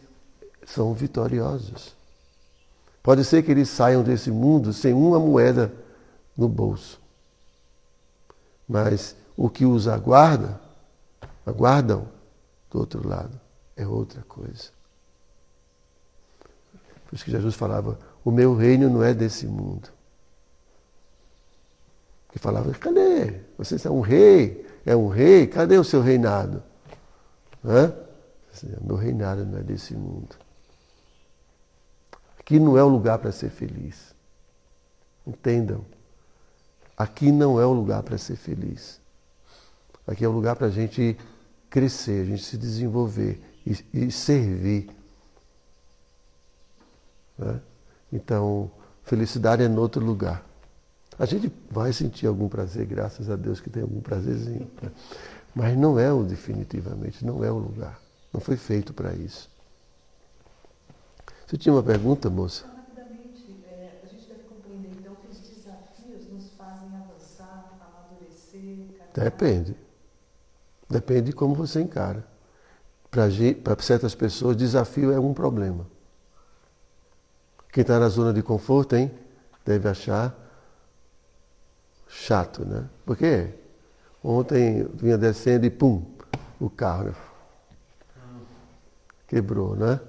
são 0.66 0.92
vitoriosos. 0.92 1.94
Pode 3.00 3.24
ser 3.24 3.44
que 3.44 3.52
eles 3.52 3.68
saiam 3.68 4.02
desse 4.02 4.32
mundo 4.32 4.72
sem 4.72 4.92
uma 4.92 5.20
moeda 5.20 5.72
no 6.36 6.48
bolso. 6.48 7.00
Mas 8.68 9.14
o 9.36 9.48
que 9.48 9.64
os 9.64 9.86
aguarda, 9.86 10.65
aguardam 11.46 12.08
do 12.70 12.80
outro 12.80 13.08
lado, 13.08 13.40
é 13.76 13.86
outra 13.86 14.22
coisa. 14.22 14.70
Por 17.06 17.14
isso 17.14 17.24
que 17.24 17.30
Jesus 17.30 17.54
falava, 17.54 17.98
o 18.24 18.30
meu 18.30 18.56
reino 18.56 18.90
não 18.90 19.02
é 19.02 19.14
desse 19.14 19.46
mundo. 19.46 19.88
Que 22.30 22.38
falava, 22.38 22.70
cadê? 22.72 23.40
Você 23.56 23.76
é 23.86 23.90
um 23.90 24.00
rei, 24.00 24.66
é 24.84 24.96
um 24.96 25.08
rei, 25.08 25.46
cadê 25.46 25.78
o 25.78 25.84
seu 25.84 26.02
reinado? 26.02 26.62
Hã? 27.64 27.94
Meu 28.80 28.96
reinado 28.96 29.44
não 29.44 29.58
é 29.58 29.62
desse 29.62 29.94
mundo. 29.94 30.34
Aqui 32.38 32.58
não 32.58 32.76
é 32.76 32.82
o 32.82 32.88
lugar 32.88 33.18
para 33.18 33.32
ser 33.32 33.50
feliz. 33.50 34.14
Entendam. 35.26 35.84
Aqui 36.96 37.30
não 37.30 37.60
é 37.60 37.66
o 37.66 37.72
lugar 37.72 38.02
para 38.02 38.16
ser 38.18 38.36
feliz. 38.36 39.00
Aqui 40.06 40.24
é 40.24 40.28
o 40.28 40.32
lugar 40.32 40.56
para 40.56 40.68
a 40.68 40.70
gente 40.70 41.16
crescer, 41.76 42.22
a 42.22 42.24
gente 42.24 42.42
se 42.42 42.56
desenvolver 42.56 43.38
e, 43.66 43.76
e 43.92 44.10
servir. 44.10 44.88
Né? 47.36 47.60
Então, 48.10 48.70
felicidade 49.04 49.62
é 49.62 49.66
em 49.66 49.76
outro 49.76 50.02
lugar. 50.02 50.42
A 51.18 51.26
gente 51.26 51.52
vai 51.70 51.92
sentir 51.92 52.26
algum 52.26 52.48
prazer, 52.48 52.86
graças 52.86 53.28
a 53.28 53.36
Deus 53.36 53.60
que 53.60 53.68
tem 53.68 53.82
algum 53.82 54.00
prazerzinho. 54.00 54.70
Né? 54.80 54.90
Mas 55.54 55.76
não 55.76 55.98
é 55.98 56.10
o 56.10 56.22
definitivamente, 56.24 57.22
não 57.26 57.44
é 57.44 57.52
o 57.52 57.58
lugar. 57.58 58.00
Não 58.32 58.40
foi 58.40 58.56
feito 58.56 58.94
para 58.94 59.14
isso. 59.14 59.50
Você 61.46 61.58
tinha 61.58 61.74
uma 61.74 61.82
pergunta, 61.82 62.30
moça? 62.30 62.66
Rapidamente, 62.66 63.54
a 64.02 64.06
gente 64.06 64.26
deve 64.26 64.44
compreender 64.44 64.96
que 64.96 65.30
os 65.30 65.40
desafios 65.40 66.26
nos 66.32 66.50
fazem 66.56 66.88
avançar, 66.96 67.78
amadurecer. 67.78 68.96
Depende. 69.12 69.85
Depende 70.88 71.22
de 71.22 71.32
como 71.32 71.54
você 71.54 71.80
encara. 71.80 72.24
Para 73.10 73.76
certas 73.80 74.14
pessoas, 74.14 74.56
desafio 74.56 75.12
é 75.12 75.18
um 75.18 75.32
problema. 75.32 75.86
Quem 77.72 77.82
está 77.82 77.98
na 77.98 78.08
zona 78.08 78.32
de 78.32 78.42
conforto, 78.42 78.96
hein? 78.96 79.10
Deve 79.64 79.88
achar 79.88 80.34
chato, 82.08 82.64
né? 82.64 82.84
Por 83.04 83.16
quê? 83.16 83.50
Ontem 84.22 84.88
vinha 84.94 85.18
descendo 85.18 85.66
e 85.66 85.70
pum, 85.70 86.04
o 86.58 86.70
carro 86.70 87.04
né? 87.04 87.14
quebrou, 89.26 89.76
né? 89.76 90.00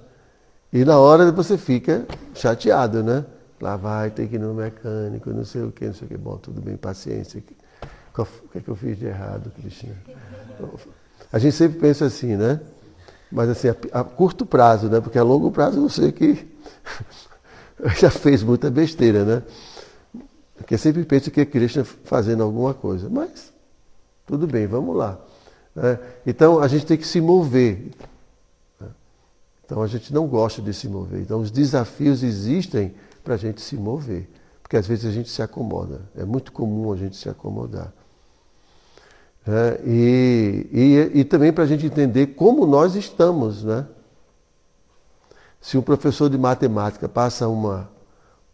E 0.72 0.84
na 0.84 0.98
hora 0.98 1.30
você 1.32 1.56
fica 1.58 2.06
chateado, 2.34 3.02
né? 3.02 3.24
Lá 3.60 3.76
vai, 3.76 4.10
tem 4.10 4.28
que 4.28 4.36
ir 4.36 4.38
no 4.38 4.54
mecânico, 4.54 5.30
não 5.30 5.44
sei 5.44 5.62
o 5.62 5.72
que, 5.72 5.86
não 5.86 5.94
sei 5.94 6.06
o 6.06 6.08
que. 6.08 6.16
Bom, 6.16 6.36
tudo 6.36 6.60
bem, 6.60 6.76
paciência. 6.76 7.42
O 8.16 8.48
que 8.48 8.58
é 8.58 8.60
que 8.60 8.68
eu 8.68 8.76
fiz 8.76 8.98
de 8.98 9.06
errado, 9.06 9.50
Cristina? 9.50 9.96
A 11.32 11.38
gente 11.38 11.54
sempre 11.54 11.78
pensa 11.78 12.06
assim, 12.06 12.36
né? 12.36 12.60
Mas 13.30 13.50
assim, 13.50 13.68
a, 13.68 14.00
a 14.00 14.04
curto 14.04 14.46
prazo, 14.46 14.88
né? 14.88 15.00
Porque 15.00 15.18
a 15.18 15.22
longo 15.22 15.50
prazo 15.50 15.80
eu 15.80 15.88
sei 15.88 16.12
que 16.12 16.46
já 17.98 18.10
fez 18.10 18.42
muita 18.42 18.70
besteira, 18.70 19.24
né? 19.24 19.42
Porque 20.56 20.76
sempre 20.76 21.04
pensa 21.04 21.30
que 21.30 21.40
é 21.40 21.46
Krishna 21.46 21.84
fazendo 21.84 22.42
alguma 22.42 22.74
coisa. 22.74 23.08
Mas, 23.08 23.52
tudo 24.26 24.46
bem, 24.46 24.66
vamos 24.66 24.96
lá. 24.96 25.18
Né? 25.74 25.98
Então, 26.26 26.60
a 26.60 26.66
gente 26.66 26.84
tem 26.84 26.96
que 26.96 27.06
se 27.06 27.20
mover. 27.20 27.92
Né? 28.80 28.88
Então, 29.64 29.82
a 29.82 29.86
gente 29.86 30.12
não 30.12 30.26
gosta 30.26 30.60
de 30.60 30.74
se 30.74 30.88
mover. 30.88 31.20
Então, 31.20 31.40
os 31.40 31.50
desafios 31.50 32.22
existem 32.22 32.94
para 33.22 33.34
a 33.34 33.36
gente 33.36 33.60
se 33.60 33.76
mover. 33.76 34.28
Porque 34.62 34.76
às 34.76 34.86
vezes 34.86 35.06
a 35.06 35.10
gente 35.10 35.30
se 35.30 35.40
acomoda. 35.40 36.02
É 36.16 36.24
muito 36.24 36.52
comum 36.52 36.92
a 36.92 36.96
gente 36.96 37.16
se 37.16 37.28
acomodar. 37.28 37.92
É, 39.50 39.80
e, 39.82 40.66
e, 40.70 41.20
e 41.20 41.24
também 41.24 41.50
para 41.50 41.64
a 41.64 41.66
gente 41.66 41.86
entender 41.86 42.26
como 42.28 42.66
nós 42.66 42.94
estamos, 42.94 43.64
né? 43.64 43.86
Se 45.58 45.78
um 45.78 45.80
professor 45.80 46.28
de 46.28 46.36
matemática 46.36 47.08
passa 47.08 47.48
uma, 47.48 47.88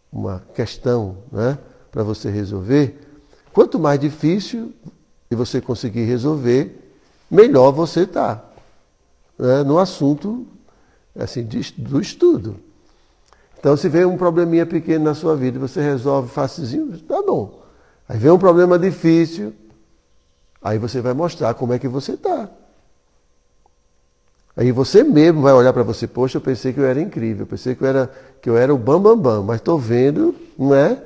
uma 0.09 0.41
questão 0.53 1.17
né, 1.29 1.57
para 1.91 2.01
você 2.01 2.29
resolver, 2.31 2.97
quanto 3.51 3.77
mais 3.77 3.99
difícil 3.99 4.73
e 5.29 5.35
você 5.35 5.59
conseguir 5.59 6.05
resolver, 6.05 6.95
melhor 7.29 7.71
você 7.71 8.03
está 8.03 8.41
né, 9.37 9.63
no 9.63 9.77
assunto 9.77 10.47
assim, 11.13 11.45
de, 11.45 11.73
do 11.73 11.99
estudo. 11.99 12.55
Então, 13.59 13.75
se 13.75 13.89
vem 13.89 14.05
um 14.05 14.17
probleminha 14.17 14.65
pequeno 14.65 15.03
na 15.03 15.13
sua 15.13 15.35
vida, 15.35 15.59
você 15.59 15.81
resolve 15.81 16.29
facilzinho, 16.29 16.97
tá 16.99 17.21
bom. 17.21 17.61
Aí 18.07 18.17
vem 18.17 18.31
um 18.31 18.39
problema 18.39 18.79
difícil, 18.79 19.53
aí 20.65 20.77
você 20.79 20.99
vai 20.99 21.13
mostrar 21.13 21.53
como 21.53 21.73
é 21.73 21.79
que 21.79 21.87
você 21.87 22.13
está. 22.13 22.49
Aí 24.57 24.71
você 24.71 25.03
mesmo 25.03 25.43
vai 25.43 25.53
olhar 25.53 25.71
para 25.71 25.83
você, 25.83 26.07
poxa, 26.07 26.37
eu 26.37 26.41
pensei 26.41 26.73
que 26.73 26.79
eu 26.79 26.87
era 26.87 26.99
incrível, 26.99 27.43
eu 27.43 27.47
pensei 27.47 27.75
que 27.75 27.83
eu 27.83 27.87
era, 27.87 28.11
que 28.41 28.49
eu 28.49 28.57
era 28.57 28.73
o 28.73 28.77
bam, 28.77 28.99
bam, 28.99 29.15
bam, 29.15 29.43
mas 29.43 29.57
estou 29.57 29.77
vendo, 29.77 30.33
não 30.57 30.73
é? 30.73 30.99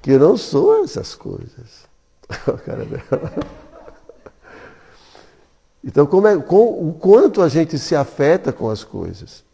Que 0.00 0.12
eu 0.12 0.18
não 0.18 0.34
sou 0.34 0.82
essas 0.82 1.14
coisas. 1.14 1.84
então, 5.84 6.06
como 6.06 6.26
é, 6.26 6.38
com, 6.38 6.88
o 6.88 6.94
quanto 6.94 7.42
a 7.42 7.50
gente 7.50 7.78
se 7.78 7.94
afeta 7.94 8.50
com 8.50 8.70
as 8.70 8.82
coisas. 8.82 9.44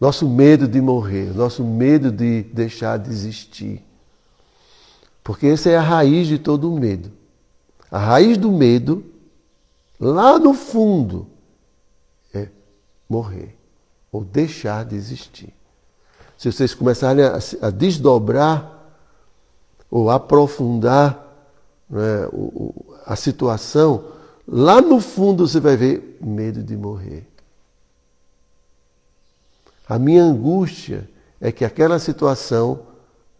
Nosso 0.00 0.28
medo 0.28 0.66
de 0.66 0.80
morrer, 0.80 1.32
nosso 1.32 1.62
medo 1.62 2.10
de 2.10 2.42
deixar 2.42 2.98
de 2.98 3.08
existir. 3.08 3.84
Porque 5.22 5.46
essa 5.46 5.70
é 5.70 5.76
a 5.76 5.80
raiz 5.80 6.26
de 6.26 6.38
todo 6.38 6.72
o 6.72 6.80
medo. 6.80 7.12
A 7.90 7.98
raiz 7.98 8.36
do 8.36 8.50
medo 8.50 9.04
lá 9.98 10.38
no 10.38 10.54
fundo, 10.54 11.26
é 12.34 12.48
morrer 13.08 13.56
ou 14.12 14.24
deixar 14.24 14.84
de 14.84 14.94
existir. 14.94 15.52
Se 16.38 16.50
vocês 16.50 16.74
começarem 16.74 17.24
a, 17.24 17.70
desdobrar 17.70 18.72
ou 19.90 20.10
aprofundar 20.10 21.22
né, 21.88 22.28
a 23.06 23.16
situação, 23.16 24.12
lá 24.46 24.80
no 24.80 25.00
fundo 25.00 25.46
você 25.46 25.60
vai 25.60 25.76
ver 25.76 26.18
medo 26.20 26.62
de 26.62 26.76
morrer. 26.76 27.26
A 29.88 29.98
minha 29.98 30.24
angústia 30.24 31.08
é 31.40 31.52
que 31.52 31.64
aquela 31.64 31.98
situação 31.98 32.80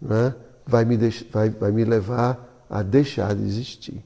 né, 0.00 0.34
vai, 0.66 0.84
me 0.84 0.96
vai, 1.30 1.50
vai 1.50 1.72
me 1.72 1.84
levar 1.84 2.64
a 2.70 2.82
deixar 2.82 3.34
de 3.34 3.42
existir. 3.42 4.02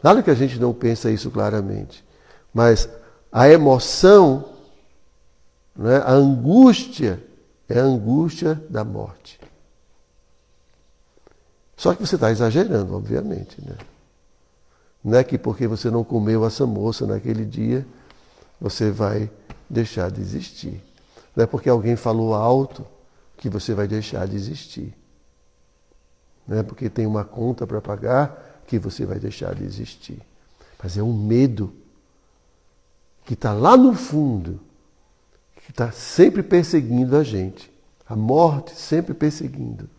Claro 0.00 0.22
que 0.22 0.30
a 0.30 0.34
gente 0.34 0.58
não 0.58 0.72
pensa 0.72 1.10
isso 1.10 1.30
claramente, 1.30 2.04
Mas 2.52 2.88
a 3.30 3.48
emoção, 3.48 4.44
né, 5.76 5.98
a 5.98 6.12
angústia, 6.12 7.22
é 7.68 7.78
a 7.78 7.84
angústia 7.84 8.60
da 8.68 8.82
morte. 8.82 9.38
Só 11.76 11.94
que 11.94 12.04
você 12.04 12.16
está 12.16 12.30
exagerando, 12.30 12.96
obviamente. 12.96 13.62
Né? 13.64 13.76
Não 15.02 15.16
é 15.16 15.22
que 15.22 15.38
porque 15.38 15.66
você 15.68 15.90
não 15.90 16.02
comeu 16.02 16.44
essa 16.44 16.66
moça 16.66 17.06
naquele 17.06 17.44
dia, 17.44 17.86
você 18.60 18.90
vai 18.90 19.30
deixar 19.68 20.10
de 20.10 20.20
existir. 20.20 20.82
Não 21.34 21.44
é 21.44 21.46
porque 21.46 21.70
alguém 21.70 21.94
falou 21.94 22.34
alto 22.34 22.84
que 23.36 23.48
você 23.48 23.72
vai 23.72 23.86
deixar 23.86 24.26
de 24.26 24.34
existir. 24.34 24.92
Não 26.46 26.58
é 26.58 26.62
porque 26.62 26.90
tem 26.90 27.06
uma 27.06 27.24
conta 27.24 27.66
para 27.66 27.80
pagar 27.80 28.49
que 28.70 28.78
você 28.78 29.04
vai 29.04 29.18
deixar 29.18 29.52
de 29.52 29.64
existir. 29.64 30.20
Mas 30.80 30.96
é 30.96 31.02
um 31.02 31.12
medo 31.12 31.72
que 33.24 33.34
está 33.34 33.52
lá 33.52 33.76
no 33.76 33.94
fundo, 33.94 34.60
que 35.64 35.72
está 35.72 35.90
sempre 35.90 36.40
perseguindo 36.40 37.16
a 37.16 37.24
gente. 37.24 37.68
A 38.08 38.14
morte 38.14 38.72
sempre 38.76 39.12
perseguindo. 39.12 39.90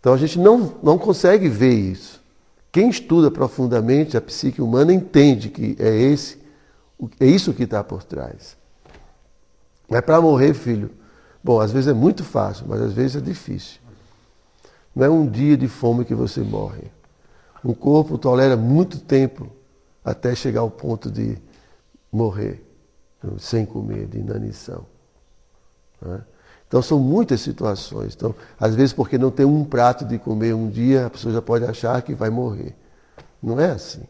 Então 0.00 0.14
a 0.14 0.16
gente 0.16 0.38
não, 0.38 0.76
não 0.82 0.96
consegue 0.96 1.46
ver 1.46 1.74
isso. 1.74 2.22
Quem 2.72 2.88
estuda 2.88 3.30
profundamente 3.30 4.16
a 4.16 4.20
psique 4.22 4.62
humana 4.62 4.92
entende 4.92 5.50
que 5.50 5.76
é 5.78 5.94
esse, 5.94 6.38
é 7.20 7.26
isso 7.26 7.52
que 7.52 7.64
está 7.64 7.84
por 7.84 8.02
trás. 8.02 8.56
Mas 9.90 10.00
para 10.00 10.22
morrer, 10.22 10.54
filho, 10.54 10.90
bom, 11.44 11.60
às 11.60 11.70
vezes 11.70 11.88
é 11.88 11.92
muito 11.92 12.24
fácil, 12.24 12.64
mas 12.66 12.80
às 12.80 12.94
vezes 12.94 13.16
é 13.16 13.20
difícil. 13.20 13.78
Não 14.96 15.04
é 15.04 15.10
um 15.10 15.26
dia 15.26 15.54
de 15.54 15.68
fome 15.68 16.06
que 16.06 16.14
você 16.14 16.40
morre. 16.40 16.90
Um 17.64 17.74
corpo 17.74 18.18
tolera 18.18 18.56
muito 18.56 18.98
tempo 18.98 19.48
até 20.04 20.34
chegar 20.34 20.60
ao 20.60 20.70
ponto 20.70 21.10
de 21.10 21.38
morrer, 22.10 22.64
sem 23.38 23.64
comer, 23.64 24.06
de 24.06 24.18
inanição. 24.18 24.84
Né? 26.00 26.20
Então 26.66 26.82
são 26.82 26.98
muitas 26.98 27.40
situações. 27.40 28.14
Então, 28.14 28.34
às 28.58 28.74
vezes, 28.74 28.92
porque 28.92 29.18
não 29.18 29.30
tem 29.30 29.46
um 29.46 29.64
prato 29.64 30.04
de 30.04 30.18
comer 30.18 30.54
um 30.54 30.68
dia, 30.68 31.06
a 31.06 31.10
pessoa 31.10 31.32
já 31.32 31.42
pode 31.42 31.64
achar 31.64 32.00
que 32.02 32.14
vai 32.14 32.30
morrer. 32.30 32.74
Não 33.42 33.60
é 33.60 33.70
assim. 33.70 34.02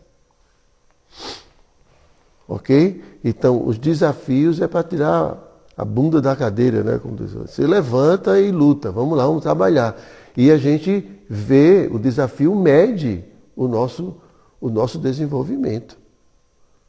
Ok? 2.46 3.03
Então, 3.24 3.66
os 3.66 3.78
desafios 3.78 4.61
é 4.61 4.68
para 4.68 4.82
tirar 4.82 5.36
a 5.76 5.84
bunda 5.84 6.20
da 6.20 6.36
cadeira, 6.36 6.82
né? 6.82 6.98
Como 6.98 7.16
diz, 7.16 7.32
você 7.32 7.66
levanta 7.66 8.38
e 8.38 8.50
luta. 8.50 8.90
Vamos 8.92 9.16
lá, 9.16 9.26
vamos 9.26 9.42
trabalhar. 9.42 9.96
E 10.36 10.50
a 10.50 10.57
gente 10.57 11.09
vê, 11.28 11.88
o 11.92 11.98
desafio 11.98 12.55
mede 12.55 13.24
o 13.64 13.68
nosso, 13.68 14.16
o 14.60 14.68
nosso 14.68 14.98
desenvolvimento. 14.98 15.98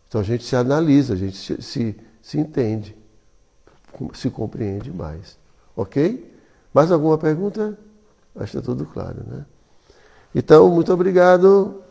Então 0.08 0.22
a 0.22 0.24
gente 0.24 0.44
se 0.44 0.56
analisa, 0.56 1.14
a 1.14 1.18
gente 1.18 1.38
se, 1.38 1.62
se, 1.62 1.96
se 2.22 2.40
entende, 2.40 2.96
se 4.14 4.30
compreende 4.30 4.92
mais. 4.92 5.38
Ok? 5.76 6.32
Mais 6.74 6.92
alguma 6.92 7.18
pergunta? 7.18 7.78
Acho 8.36 8.52
que 8.52 8.58
está 8.58 8.62
tudo 8.62 8.86
claro, 8.86 9.24
né? 9.28 9.46
Então, 10.34 10.70
muito 10.70 10.92
obrigado. 10.92 11.82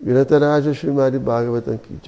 Virataraja 0.00 0.70
Srimadi 0.70 1.18
Bhagavatam 1.18 1.76
Ki. 1.76 2.00